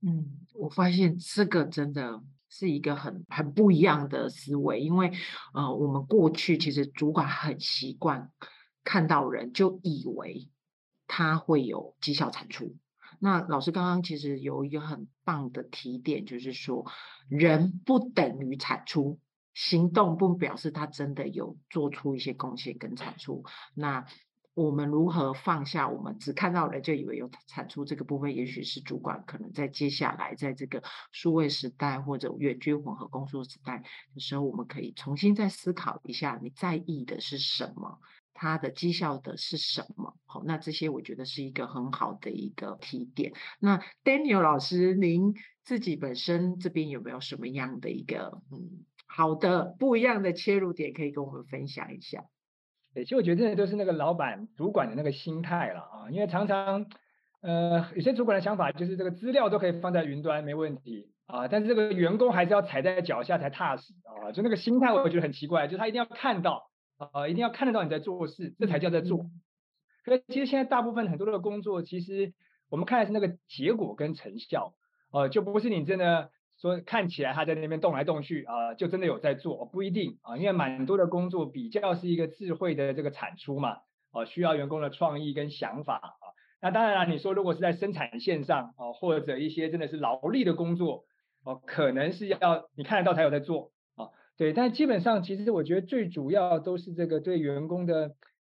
[0.00, 5.12] 嗯，我发现这个真的是一个很很不一样的思维，因为
[5.52, 8.30] 呃我们过去其实主管很习惯
[8.84, 10.48] 看到人就以为
[11.06, 12.76] 他会有绩效产出。
[13.18, 16.86] 那老师刚刚其实有一个很棒的提点，就是说
[17.28, 19.18] 人不等于产出。
[19.54, 23.42] 行动不表示他真的有做出一些贡献跟产出。
[23.74, 24.06] 那
[24.58, 25.88] 我们如何放下？
[25.88, 38.00] 我们只看到了就以为有产出这个部分，也许是主管可能在接下来在这个数位时代或者远距混合工作时代的时候，我们可以重新再思考一下，你在意的是什么？
[38.34, 40.16] 它的绩效的是什么？
[40.26, 43.32] 好，那这些我觉得是一个很好的一个提点。
[43.60, 52.24] 那 Daniel 老师，您自己本身这边有没有什么样的一个嗯好的不一样的切入点，可以跟我们分享一下？
[52.94, 56.86] 对，其实我觉得这都是那个老板、主管的那个心态了啊，因为常常，
[57.42, 69.26] 呃，有些主管的想法就是这个资料都可以放在云端没问题啊，但是这个员工还是要踩在脚下才踏实啊，就那个心态我觉得很奇怪，就是他一定要看到啊，一定要看得到你在做事，这才叫在做。
[70.04, 72.32] 可是其实现在大部分很多的工作，其实
[72.70, 74.72] 我们看的是那个结果跟成效，
[75.12, 76.30] 呃，就不是你真的。
[76.60, 83.78] 说看起来他在那边动来动去啊，就真的有在做，不一定啊，因为蛮多的工作比较是一个智慧的这个产出嘛，
[84.10, 86.34] 啊，需要员工的创意跟想法啊。
[86.60, 91.04] 那当然了，你说如果是在生产线上啊，或者一些真的是劳力的工作，
[91.44, 94.52] 哦，可能是要你看得到才有在做啊，对。
[94.52, 98.16] 但基本上，其实我觉得最主要都是这个对员工的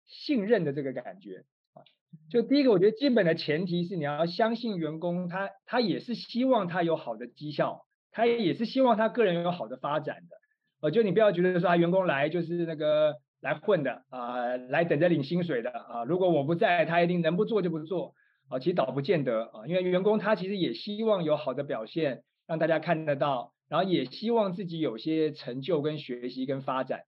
[0.07, 1.83] 信任的这个感觉啊。
[2.31, 7.85] 就第一个，我觉得基本的前提是你要相信员工他，他他也是希望他有好的绩效。
[8.11, 10.37] 他也是希望他个人有好的发展的，
[10.81, 18.14] 呃，就你不要觉得说啊员工来就是那个来混的啊、来等着领薪水的啊、如果我不在，他一定能不做就不做
[18.49, 27.01] 啊、其实倒不见得啊、因为员工他其实也希望有好的表现，让大家看得到，然后也希望自己有些成就跟学习跟发展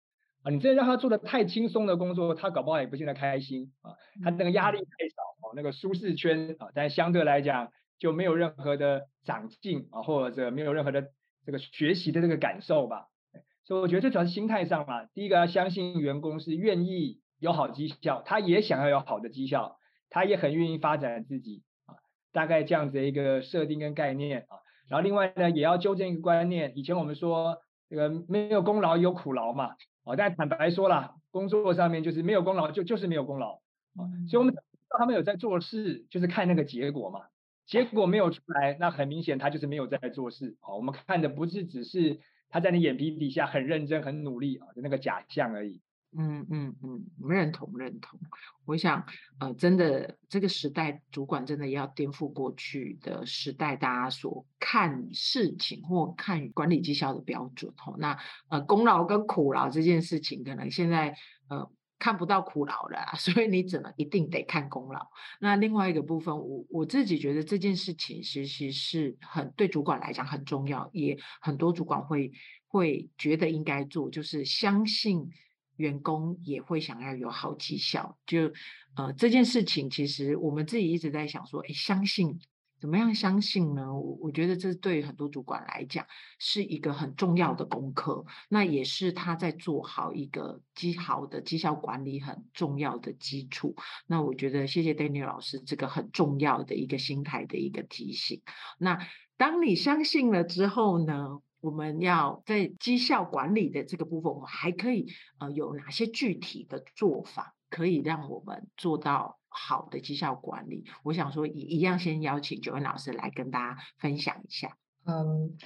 [0.43, 0.51] 啊、呃。
[0.53, 7.73] 你这让他做的太轻松的工作，他搞不好也不见得开心啊、他那个压力太少啊、那个舒适圈啊、但相对来讲。
[8.01, 11.05] 就没有任何的长进啊，或者没有任何的
[11.47, 13.07] 这个学习的这个感受吧。
[13.65, 15.05] 所以我觉得这主要是心态上嘛。
[15.15, 19.77] 第一个要相信员工是愿意有好绩效，他也想要有好的绩效，
[20.09, 21.95] 他也很愿意发展自己啊。
[22.33, 24.59] 大概这样子的一个设定跟概念啊。
[24.89, 26.73] 然后另外呢，也要纠正一个观念。
[26.75, 27.59] 以前我们说
[27.89, 33.61] 这个没有功劳有苦劳嘛，啊，但坦白说啦，工作上面就是没有功劳就就是没有功劳
[33.95, 34.09] 啊。
[34.29, 37.21] 所以我们知道他们有在做事，就是看那个结果嘛。
[37.71, 40.57] 结果没有出来，那很明显他就是没有在做事。
[40.59, 45.81] 好，我们看的不是只是他在你眼皮底下很认真、很努力啊的那个假象而已。
[46.19, 48.19] 嗯嗯嗯，认同认同。
[48.65, 49.07] 我想，
[49.39, 57.73] 呃，真的这个时代，主管真的要颠覆过去的时代，大家所看事情或看管理绩效的标准。
[57.87, 61.15] 哦，那呃，功劳跟苦劳这件事情，可能现在
[61.49, 61.71] 呃。
[62.01, 65.07] 看不到苦劳了， 所以你只能一定得看功劳。
[65.39, 72.33] 那另外一个部分，我我自己觉得这件事情其实是很对主管来讲很重要，也很多主管会
[72.67, 75.29] 会觉得应该做，就是相信
[75.77, 78.19] 员工也会想要有好绩效。
[78.27, 78.51] 就
[78.97, 82.41] 呃这件事情，其实我们自己一直在想说，诶，相信。
[82.81, 83.95] 怎么样相信呢？
[83.95, 86.07] 我我觉得这对很多主管来讲
[86.39, 93.77] 是一个很重要的功课，那也是他在做好一个绩好的绩效管理很重要的基础。
[94.07, 98.41] 那我觉得谢谢 Daniel 老师这个很重要的一个心态的一个提醒。
[98.79, 98.99] 那
[99.37, 114.77] 当你相信了之后呢，我们要在绩效管理的这个部分，我们还可以呃有哪些具体的做法，可以让我们做到好的绩效管理，我想说一一样，先邀请 Joanne 老师来跟大家分享一下。
[115.05, 115.57] 嗯，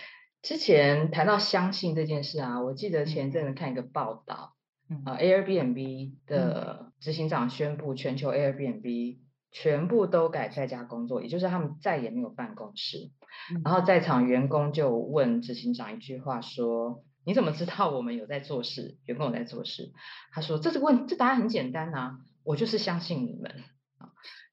[0.42, 4.54] 之前谈到相信这件事啊，我记得前阵子看一个报道，
[4.88, 9.18] 嗯、呃，Airbnb 的执行长宣布，全球 Airbnb
[9.52, 13.10] 全部都改在家工作，也就是他们再也没有办公室。
[13.52, 18.96] 嗯、然后在场员工就问执行长一句话说：“你怎么知道我们有在做事？
[19.04, 19.92] 员工有在做事？”
[20.32, 23.52] 他说：“这个问，这答案很简单啊，我就是相信你们。”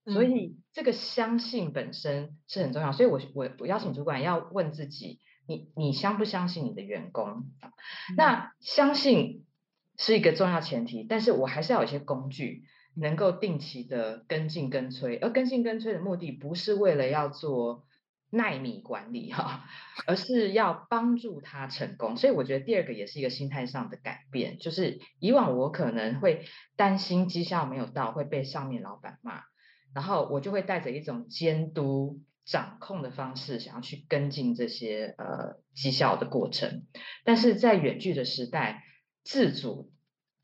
[0.05, 7.43] 所以这个相信本身是很重要，所以我我我邀请主管要问自己，你你相不相信你的员工？
[8.17, 9.45] 那相信
[9.97, 12.63] 是一个重要前提，但是我还是要有一些工具，
[12.95, 17.85] 能够定期的跟进跟催，而跟进跟催的目的不是为了要做
[18.31, 19.65] 耐米管理哈，
[20.07, 22.17] 而是要帮助他成功。
[22.17, 29.50] 所以我觉得第二个也是一个心态上的改变，就是以往我可能会担心绩效没有到会被上面老板骂。
[29.93, 36.83] 然后我就会带着一种监督、掌控的方式，想要去跟进这些呃绩效的过程。
[37.23, 38.83] 但是在远距的时代，
[39.23, 39.91] 自主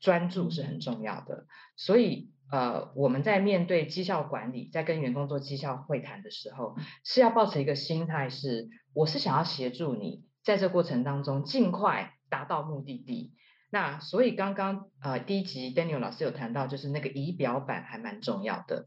[0.00, 1.46] 专注是很重要的。
[1.76, 13.34] 所以呃，我们在面对绩效管理，在跟员工做绩效会谈的时候，是要抱持一个心态是：我是想要协助你在这过程当中尽快达到目的地。
[13.70, 18.86] 那所以刚刚呃第一集 Daniel 老师有谈到，就是那个仪表板还蛮重要的，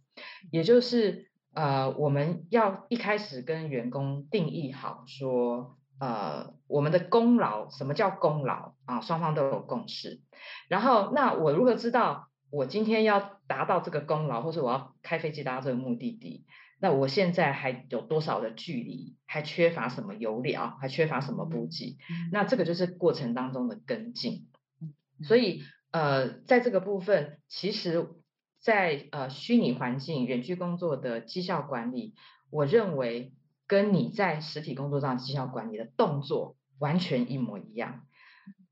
[0.51, 9.01] 也就是呃我们要一开始跟员工定义好说，呃我们的功劳，什么叫功劳啊？
[9.01, 10.21] 双方都有共识。
[10.67, 16.45] 然后那我如何知道我今天要达到这个功劳，或是我要开飞机达到这个目的地？
[16.79, 19.15] 那我现在还有多少的距离？
[19.27, 20.75] 还缺乏什么油料？
[20.81, 21.97] 还缺乏什么补给？
[22.31, 24.47] 那这个就是过程当中的跟进。
[25.23, 28.07] 所以，呃，在这个部分，其实
[28.59, 32.15] 在，在呃虚拟环境远距工作的绩效管理，
[32.49, 33.33] 我认为
[33.67, 38.05] 跟你在实体工作上绩效管理的动作完全一模一样，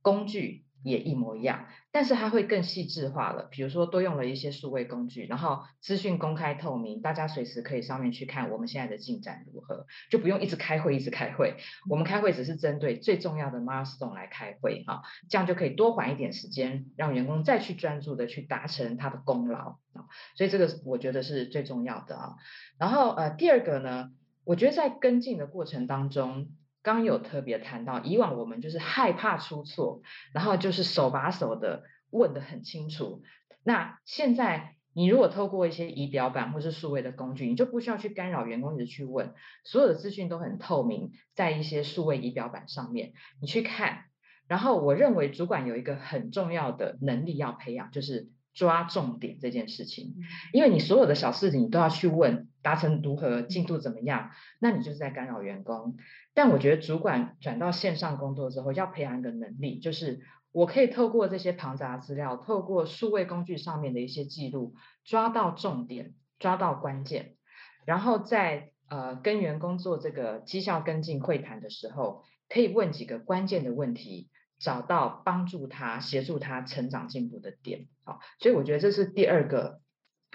[0.02, 0.66] 工具。
[0.82, 3.48] 也一模一样，但是它会更细致化了。
[3.50, 11.56] 比如说，多用了一些数位工具，然后资讯公开透明，大家随时可以上面去看我们现在的进展如何，就不用一直开会，一直开会。
[11.90, 20.06] 我们开会只是针对最重要的 milestone 来开会，哈，这样就可以多缓一点时间，让员工再去专注的去达成他的功劳啊。
[20.36, 22.36] 所以这个我觉得是最重要的啊。
[22.78, 24.12] 然后呃，第二个呢，
[24.44, 26.50] 我觉得在跟进的过程当中。
[26.82, 30.02] 刚有特别谈到，以往我们就是害怕出错，
[30.34, 33.22] 然后就是手把手的问的很清楚。
[33.64, 44.06] 那现在你如果透过一些仪表板或是数位的工具，你就不需要去干扰员工一直去问，所有的资讯都很透明，在一些数位仪表板上面，你去看。
[44.48, 50.16] 然后我认为主管有一个很重要的能力要培养，就是抓重点这件事情，
[50.54, 55.96] 因为你所有的小事情你都要去问，达成如何，进度怎么样，那你就是在干扰员工。
[56.34, 67.36] 但我觉得主管转到线上工作之后，要培养一个能力，就是我可以透过这些庞杂资料，透过数位工具上面的一些记录，抓到重点，抓到关键，
[67.86, 74.30] 然后在呃跟员工做这个绩效跟进会谈的时候，可以问几个关键的问题，
[74.60, 77.88] 找到帮助他、协助他成长进步的点。
[78.04, 79.82] 好，所以我觉得这是第二个。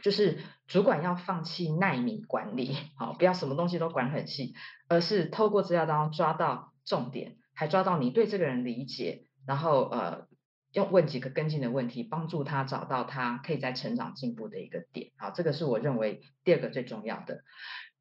[0.02, 4.54] 就是主管要放弃耐米管理，好，不要什么东西都管很细，
[4.88, 10.26] 而是透过资料当中抓到重点，还抓到你对这个人理解，然后呃，
[10.72, 17.42] 要问几个跟进的问题，帮助他找到他可以在成长进步的一个点，好，这个是我认为第二个最重要的。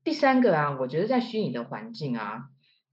[0.03, 2.49] 第三个啊，我觉得在虚拟的环境啊，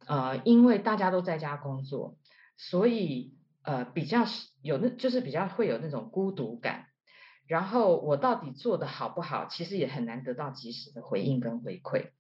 [0.07, 2.17] 呃，因为大家都在家工作，
[2.57, 4.25] 所以呃，比较
[4.63, 6.87] 有那，就是比较会有那种孤独感。
[7.51, 12.11] 然后我到底做的好不好，其实也很难得到及时的回应跟回馈。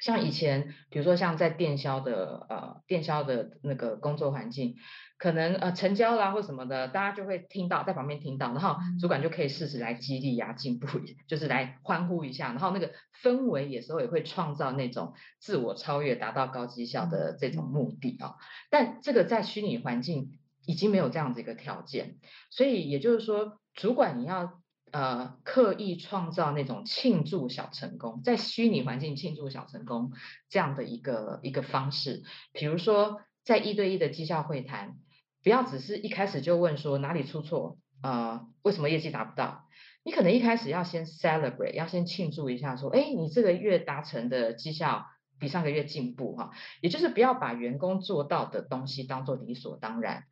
[0.00, 4.76] 像以前，比如说像在电销的呃电销的那个工作环境，
[5.18, 10.86] 可能呃成交啦或什么的，大家就会听到在旁边听到，然后主管就可以适时来激励呀、进步，
[11.26, 18.36] 就是来欢呼一下，然后那个氛围有时候也会创造那种自我超越、达到高绩效的这种目的啊。
[18.70, 22.18] 但这个在虚拟环境已经没有这样子一个条件，
[22.50, 24.57] 所以也就是说，主管你要。
[24.92, 30.12] 呃，刻意创造那种庆祝小成功，在虚拟环境庆祝小成功
[30.48, 32.22] 这样的一个一个方式，
[32.52, 34.96] 比如说在一对一的绩效会谈，
[35.42, 39.66] 不要只是一开始就问说哪里出错，呃，为什么业绩达不到？
[40.04, 45.04] 你可能一开始要先 celebrate，要先庆祝一下，说，哎，你这个月达成的绩效
[45.38, 50.24] 比上个月进步哈，也就是不要把员工做到的东西当做理所当然。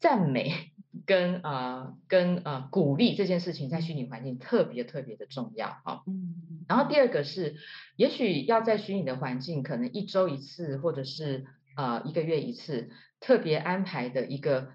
[0.00, 0.71] 赞美
[1.06, 6.02] 跟呃跟呃鼓励这件事情在虚拟环境特别特别的重要啊。
[6.06, 7.56] 嗯，然后第二个是，
[7.96, 12.90] 也许要在虚拟的环境，可能一周一次或者是呃一个月一次，
[13.20, 14.68] 特别安排的一个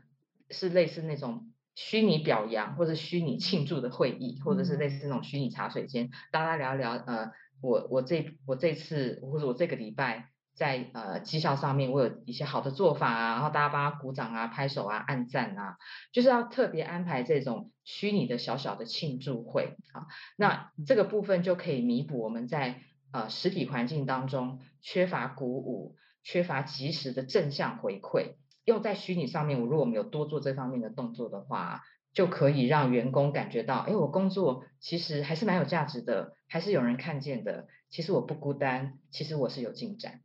[0.49, 10.29] 是类似那种虚拟表扬或者虚拟庆祝的会议，或者是类似那种虚拟茶水间，大家聊一聊呃我我这我这次或者我这个礼拜。
[10.57, 15.77] 在呃绩效上面，我有一些好的做法啊，然后大家帮他鼓掌啊、拍手啊、按赞啊，
[16.11, 20.07] 就是要特别安排这种虚拟的小小的庆祝会啊。
[20.35, 22.81] 那这个部分就可以弥补我们在
[23.11, 28.33] 呃实体环境当中缺乏鼓舞、缺乏及时的正向回馈。
[28.65, 31.83] 用在虚拟上面，我如果我们有多做这方面的动作的话，
[32.13, 37.67] 就可以让员工感觉到，哎，我工作其实还是蛮有价值的，还是有人看见的。
[37.89, 40.19] 其实我不孤单，其实我是有进展。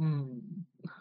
[0.00, 0.40] 嗯，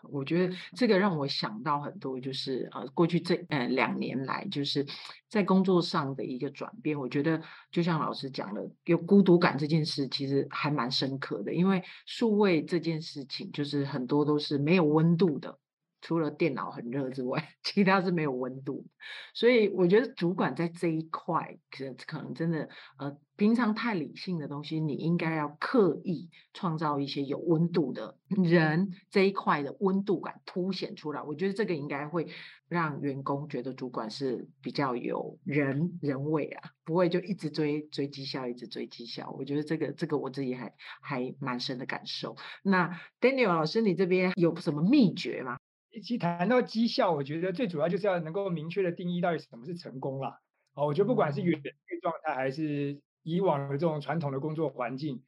[0.10, 4.86] 我觉得这个让我想到很多，就是呃，过去这呃两年来，就是
[5.30, 7.00] 在工作上的一个转变。
[7.00, 7.40] 我觉得
[7.72, 11.54] 就像老师讲的，有孤独感这件事，其实还蛮深刻的。
[11.54, 15.60] 因为数位这件事情，就是很多都是没有温度的。
[16.08, 18.86] 除了电脑很热之外，其他是没有温度。
[19.34, 23.18] 所以我觉得主管在这一块，可能可能真的呃。
[23.38, 31.22] 平常太理性的东西，你应该要刻意创造一些有温度的人这一块的温度感凸显出来。
[31.22, 32.30] 我觉得这个应该会
[32.68, 39.30] 让员工觉得主管是比较有人人味啊，不会就一直追追绩效，一直追绩效。
[39.38, 42.36] 我觉得这个这个我自己还还蛮深的感受。
[42.64, 45.60] 那 Daniel 老师，你这边有什么秘诀吗？
[45.92, 50.40] 其实谈到绩效，我觉得最主要就是要能够明确的定义到底什么是成功啦。
[50.74, 55.24] 哦，我觉得不管是远距状态还是以往的这种传统的工作环境，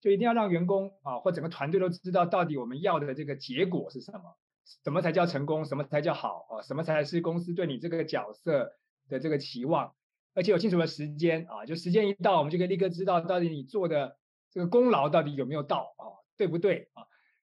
[0.00, 4.36] 就一定要让员工啊或整个团队都知道，到底我们要的这个结果是什么，
[4.84, 8.76] 什么才叫成功，什么才叫好啊，什么才是公司对你这个角色
[9.08, 9.92] 的这个期望，
[10.34, 14.16] 而且有清楚的时间啊，就时间一到，我们就可以立刻知道到底你做的
[14.52, 17.02] 这个功劳到底有没有到啊，对不对啊？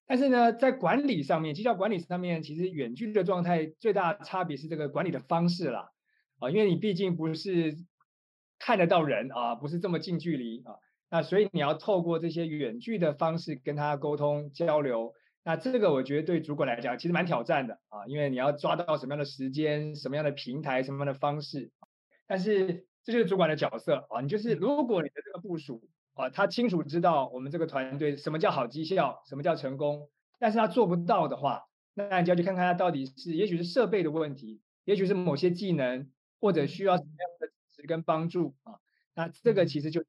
[0.10, 5.92] 但是呢，在管理上面，绩效管理上面，其实远距的状态最大的差别是这个管理的方式啦。
[6.40, 7.78] 啊，因为你毕竟不是。
[8.62, 10.76] 看得到人啊，不是这么近距离啊，
[11.10, 15.14] 那所以你要透过这些远距的方式跟他沟通交流，
[15.46, 21.72] 那这个我觉得对主管来讲其实蛮挑战的啊，因为你要抓到什么样的时间、什么样的平台、什么样的方式，
[22.28, 37.88] 但是这就是主管的角色啊，你就是如果你的这个部属啊，他清楚知道我们这个团队什么叫好绩效，什么叫成功，但是他做不到的话，那你就要去看看他到底是，也许是设备的问题，也许是某些技能，或者需要什么样的支持。
[37.88, 38.76] 跟帮助啊，
[39.16, 40.04] 那这个其实就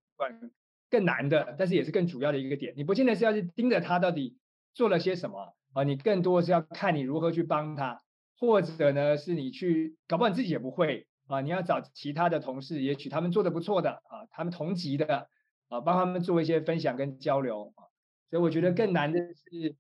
[0.91, 2.75] 更难的，但是也是更主要的一个点。
[2.77, 4.39] 你不见得是要去盯着他到底
[4.75, 8.03] 做了些什么啊，你更多是要看你如何去帮他，
[8.37, 15.29] 或者呢是你去，搞不好你自己也不会啊，你要找其他的同事，也许他们做的不错的啊，他们同级的
[15.71, 17.89] 啊，帮他们做一些分享跟交流啊。
[18.29, 19.75] 所以我觉得更难的是。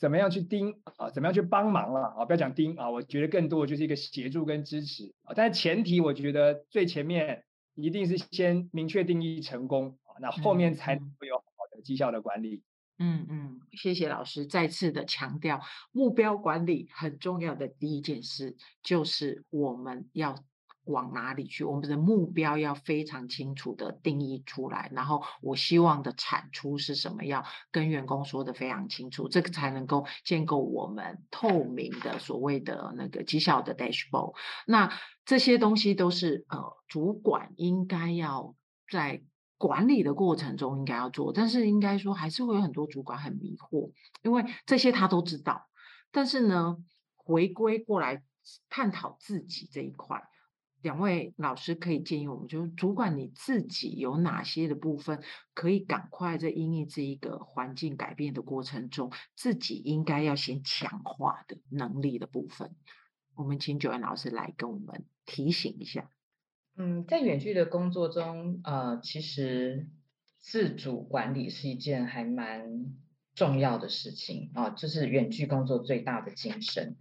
[0.00, 1.10] 怎么样去盯啊？
[1.10, 2.24] 怎么样去帮忙了啊？
[2.24, 5.34] 不要讲盯啊，我觉得更多的就是一个协助跟支持啊。
[5.36, 12.62] 但是前提，我觉得最前面一定是先明确定义成功啊，那后面才能会有好的绩效的管理。
[12.98, 15.60] 嗯嗯，谢谢老师再次的强调，
[15.92, 20.34] 目标管理很重要的第一件事就是我们要。
[20.84, 21.62] 往哪里去？
[21.62, 27.24] 我们的目标要非常清楚的定义出来，然后我希望的产出是什么？
[27.24, 34.34] 要跟员工说的非常清楚，这个才能够建构我们透明的所谓的那个绩效的 dashboard。
[34.66, 34.92] 那
[35.24, 36.58] 这些东西都是呃，
[36.88, 38.56] 主管应该要
[38.90, 39.22] 在
[39.58, 45.68] 管理的过程中应该要做，但是应该说还是会有很多主管很迷惑，因为这些他都知道，
[46.10, 46.78] 但是呢，
[47.14, 48.22] 回归过来
[48.70, 50.20] 探讨自己这一块。
[50.82, 55.22] 两位老师可以建议我们，就是主管你自己有哪些的部分
[55.52, 62.74] 可以赶快在因应这一个环境改变的过程中，自己应该要先强化的能力的部分。
[63.34, 66.10] 我们请九安老师来跟我们提醒一下。
[66.76, 69.86] 嗯，在远距的工作中，呃，其实
[70.38, 72.86] 自主管理是一件还蛮
[73.34, 76.96] 重要的事情啊，这、呃就是远距工作最大的精神。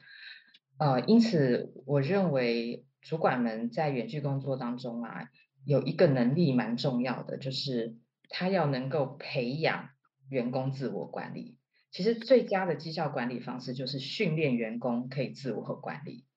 [0.78, 2.84] 呃，因此我认为。
[3.10, 5.32] 主管们在远距工作当中啊，
[5.66, 7.96] 有一个能力蛮重要的，就是
[8.30, 9.90] 他要能够培养
[10.30, 11.58] 员工自我管理。
[11.90, 16.28] 其实最佳的绩效管理方式就是训练员工可以自我和管理。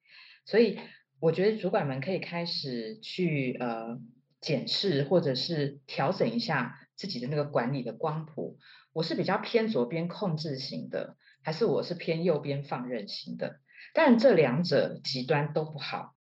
[0.47, 0.79] 所以
[1.21, 4.01] 我觉得主管们可以开始去呃
[4.41, 8.57] 检视或者是调整一下自己的那个管理的光谱。
[8.95, 13.61] 我是比较偏左边控制型的，还是我是偏右边放任型的？
[13.93, 16.15] 但这两者极端都不好。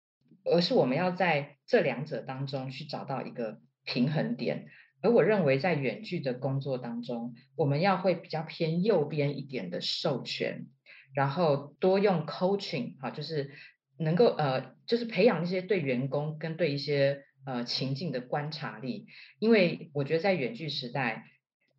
[0.43, 4.67] 而是我们要在这两者当中去找到一个平衡点，
[5.01, 10.67] 而我认为在远距的工作当中，我们要会比较偏右边一点的授权，
[11.13, 13.51] 然后多用 coaching 哈，就是
[13.97, 19.07] 能够呃，就是培养一些对员工跟对一些呃情境的观察力，
[19.39, 21.25] 因为我觉得在远距时代，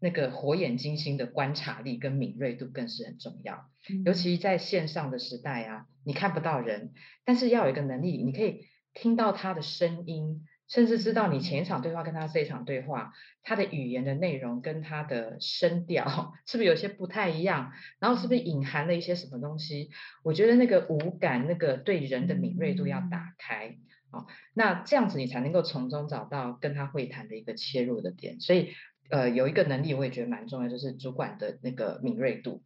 [0.00, 3.68] 那个火眼金睛的观察力跟敏锐度更是很重要，
[4.04, 5.86] 尤其在线上的时代啊。
[6.05, 6.92] 你看不到人，
[7.24, 17.72] 但是要有一个能力，你可以听到他的声音，甚至知道你前一场对话跟他这一场对话，他的语言的内容跟他的声调是不是有些不太一样？
[17.98, 19.90] 然后是不是隐含了一些什么东西？
[20.22, 23.76] 我觉得那个五感，那个对人的敏锐度要打开，
[24.11, 28.40] 哦，那这样子你才能够从中找到跟他会谈的一个切入的点。
[28.40, 28.70] 所以，
[29.11, 32.62] 呃，有一个能力我也觉得蛮重要，就是主管的那个敏锐度。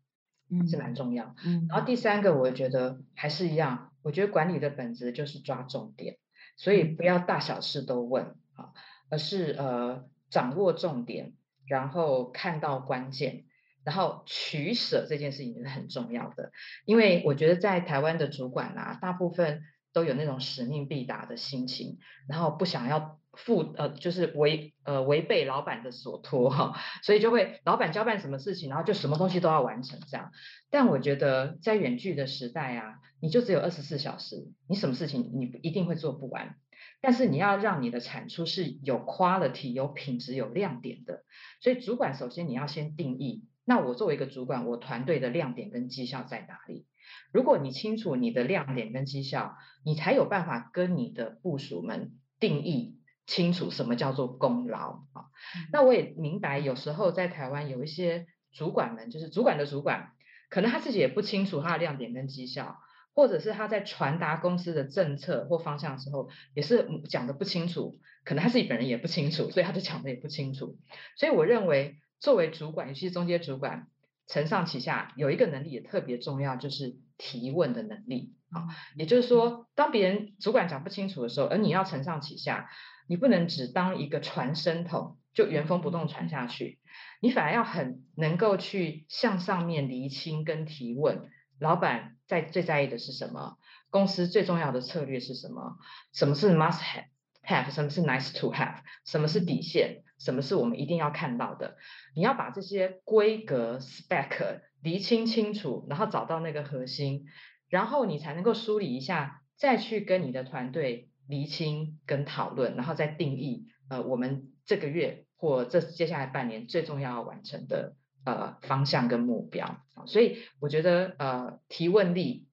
[0.51, 1.35] 嗯，是蛮重要。
[1.45, 3.93] 嗯，然后第三个，我觉得还是一样。
[4.03, 6.19] 我觉得管理的本质就是抓重点，
[6.57, 8.71] 所以不要大小事都问啊，
[9.11, 11.33] 而是呃掌握重点，
[11.67, 13.47] 然后看到关键，
[13.83, 16.53] 然后取舍这件事情是很重要的，
[16.85, 30.33] 因为我觉得在台湾的主管啊，大部分都有那种使命必达的心情，然后不想要负呃，就是违呃违背老板的所托哈，所以就会老板交办什么事情，然后就什么东西都要完成这样。
[30.71, 36.57] 但我觉得在远距的时代啊，你就只有二十四小时，你什么事情你一定会做不完。
[37.01, 41.25] 但是你要让你的产出是有 quality、有品质、有亮点的，
[41.61, 43.45] 所以主管首先你要先定义。
[43.65, 46.87] 那我作为一个主管，我团队的亮点跟绩效在哪里？
[47.33, 52.96] 如果你清楚你的亮点跟绩效，你才有办法跟你的部属们定义
[53.27, 55.27] 清楚什么叫做功劳啊。
[55.73, 60.13] 那我也明白，有时候在台湾有一些主管们，就是主管的主管，
[60.49, 62.79] 可能他自己也不清楚他的亮点跟绩效，
[63.15, 70.79] 或者是他在传达公司的政策或方向的时候，也是讲的不清楚，可能他自己本人也不清楚，所以他就讲的也不清楚。
[71.17, 71.97] 所以我认为。
[72.19, 73.89] 作为主管，尤其是中间主管，
[74.27, 78.67] 承上启下有一个能力也特别重要，就是提问的能力啊。
[78.97, 82.71] 也就是说，当别人主管讲不清楚的时候，而你要承上启下，
[83.09, 86.79] 你不能只当一个传声筒，就原封不动传下去，
[87.21, 91.31] 你反而要很能够去向上面厘清跟提问。
[91.59, 93.57] 老板在最在意的是什么？
[93.89, 95.79] 公司最重要的策略是什么？
[96.13, 97.07] 什么是 must have
[97.43, 97.71] have？
[97.71, 98.81] 什么是 nice to have？
[99.07, 100.03] 什么是底线？
[100.19, 101.77] 什么是我们一定要看到的？
[102.15, 107.25] 你要把这些规格 spec 厘清清楚，然后找到那个核心，
[107.69, 119.81] 然后你才能够梳理一下，再去跟你的团队厘清跟讨论，然后再定义呃我们这个月或这接下来半年最重要要完成的呃方向跟目标。
[120.07, 122.49] 所以我觉得呃提问力、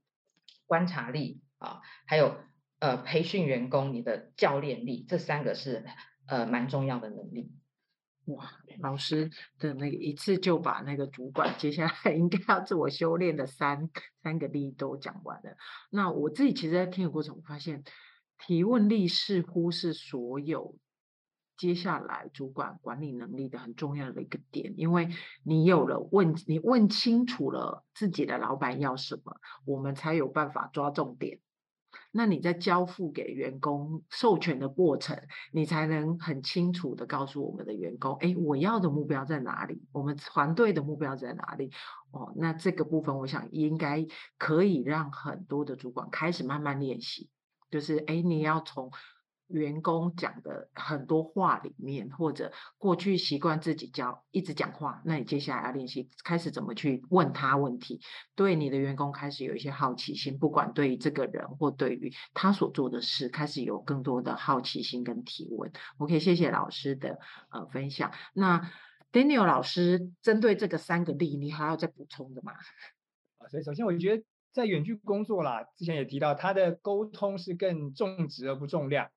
[0.65, 2.37] 观察力啊，还有
[2.79, 5.85] 呃培训员工你的教练力，这三个是。
[6.25, 7.51] 呃，蛮重要的能力。
[8.25, 8.49] 哇，
[8.79, 13.89] 老师的那个一次就把那个主管接下来应该要自我修炼的三
[14.21, 15.57] 三个力都讲完了。
[15.89, 17.83] 那我自己其实，在听的过程，我发现
[18.37, 20.77] 提问力似乎是所有
[21.57, 25.09] 接下来主管管理能力的很重要的一个点，因为
[25.43, 31.39] 你有了问，你问清楚了自己的老板要什么，我们才有办法抓重点。
[32.11, 35.17] 那你在交付给员工授权的过程，
[35.51, 39.81] 你才能很清楚的告诉我们的员工，哎，我要的目标在哪里？
[39.91, 41.71] 我们团队的目标在哪里？
[42.11, 44.05] 哦，那这个部分，我想应该
[44.37, 47.29] 可以让很多的主管开始慢慢练习，
[47.71, 48.91] 就是哎，你要从。
[49.53, 58.01] 员工讲的很多话里面，或者过去习惯自己教一直讲话，那你接下来要练习开始怎么去问他问题，
[58.35, 65.71] 对你的员工开始有一些好奇心，不管对于这个人或对于他所做的事，开始有更多的好奇心跟提问。
[65.97, 67.19] OK，谢谢老师的
[67.51, 68.11] 呃分享。
[68.33, 68.71] 那
[69.11, 72.53] Daniel 老师针对这个三个例，你还要再补充的吗？
[73.51, 79.09] 所以首先我觉得在远距工作啦，之前也提到，他的沟通是更重质而不重量。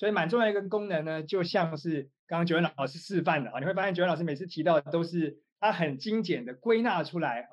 [0.00, 7.52] 所以蛮重要一个功能呢，就像是刚刚九恩老师示范的啊，你会发现九恩老师每次提到的都是他很精简的归纳出来啊，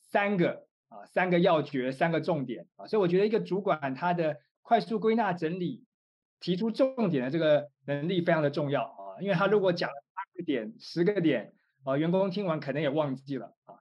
[0.00, 5.84] 三个啊三个要诀，三个重点啊，所以我觉得一个主管他的快速归纳整理，
[6.40, 11.52] 提出重点的这个能力非常的重要啊，因为他如果讲了八个点、十个点
[11.84, 13.76] 啊，员工听完可能也忘记了啊。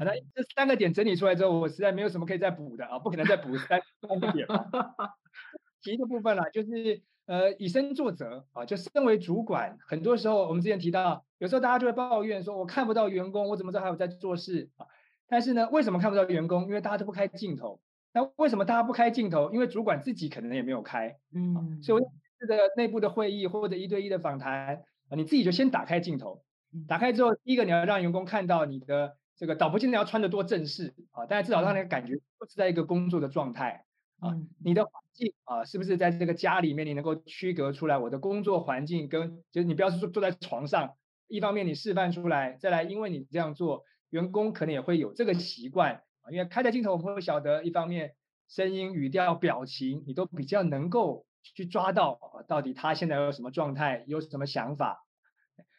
[0.00, 4.66] 好的，这三个点整理出来之后，我实在没有什么可以再补的啊，不可能再补三三个点啊。
[5.80, 7.04] 提的部分啦，就是。
[7.26, 14.86] 呃，以身作则啊，就身为主管，很多时候我们之前提到，有时候大家就会抱怨说，我看不到员工，我怎么知道还有在做事啊？
[15.28, 16.62] 但是呢，为什么看不到员工？
[16.66, 17.80] 因为大家都不开镜头。
[18.12, 19.50] 那为什么大家不开镜头？
[19.52, 21.16] 因为主管自己可能也没有开。
[21.34, 22.04] 嗯，所以
[22.38, 26.44] 这个内部的会议或者一对一的访谈啊，你自己就先打开镜头。
[26.86, 33.85] 打开之后，第一个你要让员工看到你的这个，倒不见得要穿得多正式啊，但是至少让那个感觉是在一个工作的状态。
[34.20, 40.94] 啊，你的环境啊，是不是在这个家里面，你能够区隔出来我的工作环境跟，就是你不要是说坐在床上，
[41.28, 48.14] 一方面你示范出来，再来，因为你这样做，员工可能也会有这个习惯啊，因为开着镜头，我们会晓得，一方面
[48.48, 55.04] 声音、语调、表情，你都比较能够去抓到啊，到底他现在有什么状态，有什么想法。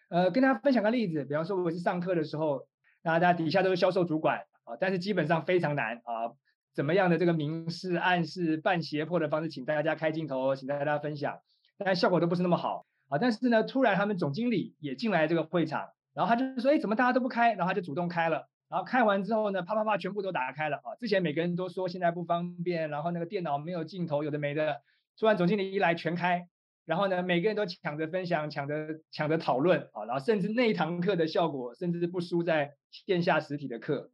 [0.09, 2.67] 呃，跟大家分享个例子，比方说我是上课的时候，
[3.01, 6.33] 那大家底下都是销售主管啊，但是基本上非常难啊。
[6.77, 11.39] 怎么样的这个明示、暗示、半胁迫的方式，请大家开镜头，请大家分享，
[11.75, 13.17] 但效果都不是那么好啊。
[13.17, 20.93] 但是呢，突然他们总经理也进来这个会场，然后他就说：“哎，怎么大家都不开？”然后他就主动开了，然后开完之后呢，啪啪啪，全部都打开了啊。
[20.99, 24.81] 之前每个人都说现在不方便，然后那个电脑没有镜头，有的没的。
[25.19, 26.47] 突然总经理一来，全开
[26.85, 34.11] 然后呢，每个人都抢着分享，抢着抢着讨论啊，然后甚至那一堂课的效果，甚至不输在线下实体的课。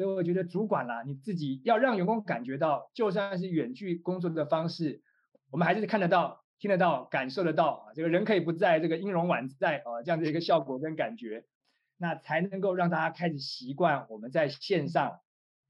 [0.00, 5.02] 所以我觉得主管啦，你自己要让员工感觉到，就算是远距工作的方式，
[5.50, 11.44] 我们还是看得到、听得到、感受得到啊，这个人可以不在，这个音容宛在啊，这样的一个效果跟感觉，
[11.98, 15.20] 那才能够让大家开始习惯我们在线上。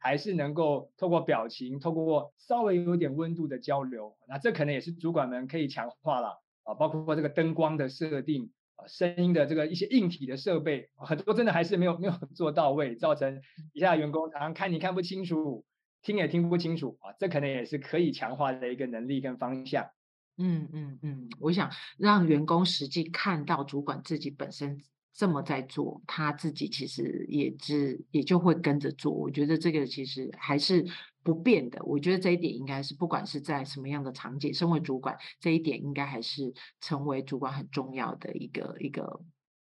[0.02, 8.50] 还是能够透过表情，透过稍微有点温度的交流，那这可能也是主管们可以强化了啊，包括这个灯光的设定
[8.88, 13.40] 声音的这个一些硬体的设备，很多真的还是没有没有做到位，造成
[13.72, 15.64] 底下员工常常看你看不清楚，
[16.02, 19.90] 听也听不清楚啊，这可能也是可以强化的一个能力跟方向。
[20.38, 24.80] 嗯嗯嗯，我想让员工实际看到主管自己本身。
[25.12, 29.12] 这么在做，他自己其实也是也就会跟着做。
[29.12, 30.86] 我觉得这个其实还是
[31.22, 31.82] 不变的。
[31.84, 39.20] 我觉得这一点应该是不管是在什么样的场景，身为主管，这一点应该还是成为主管很重要的一个一个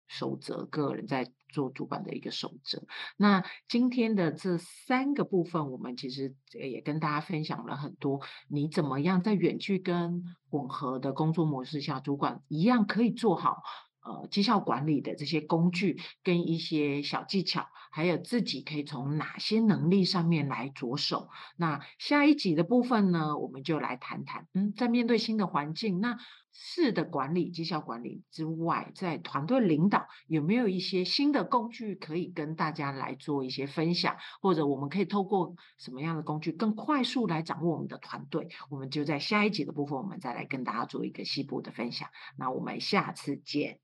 [0.08, 0.66] 守则。
[0.66, 2.84] 个人在做主管的一个守则。
[3.18, 13.64] 那今天的这三个部分，我们其实也跟大家分享了很多，你怎么样在远距跟混合的工作模式下，主管一样可以做好。
[14.06, 21.30] 呃，绩效管理的这些工具跟一些小技巧，还有自己可以从哪些能力上面来着手。
[21.58, 26.20] 那下一集的部分呢，我们就来谈谈，嗯，在面对新的环境，那
[26.52, 38.50] 事的管理、绩效管理之外，在团队领导有没有一些新的工具可以跟大家来做一些分享，或者我们可以透过什么样的工具更快速来掌握我们的团队？
[38.70, 42.08] 我们就在下一集的部分，我们再来跟大家做一个细部的分享。
[42.38, 43.80] 那我们下次见。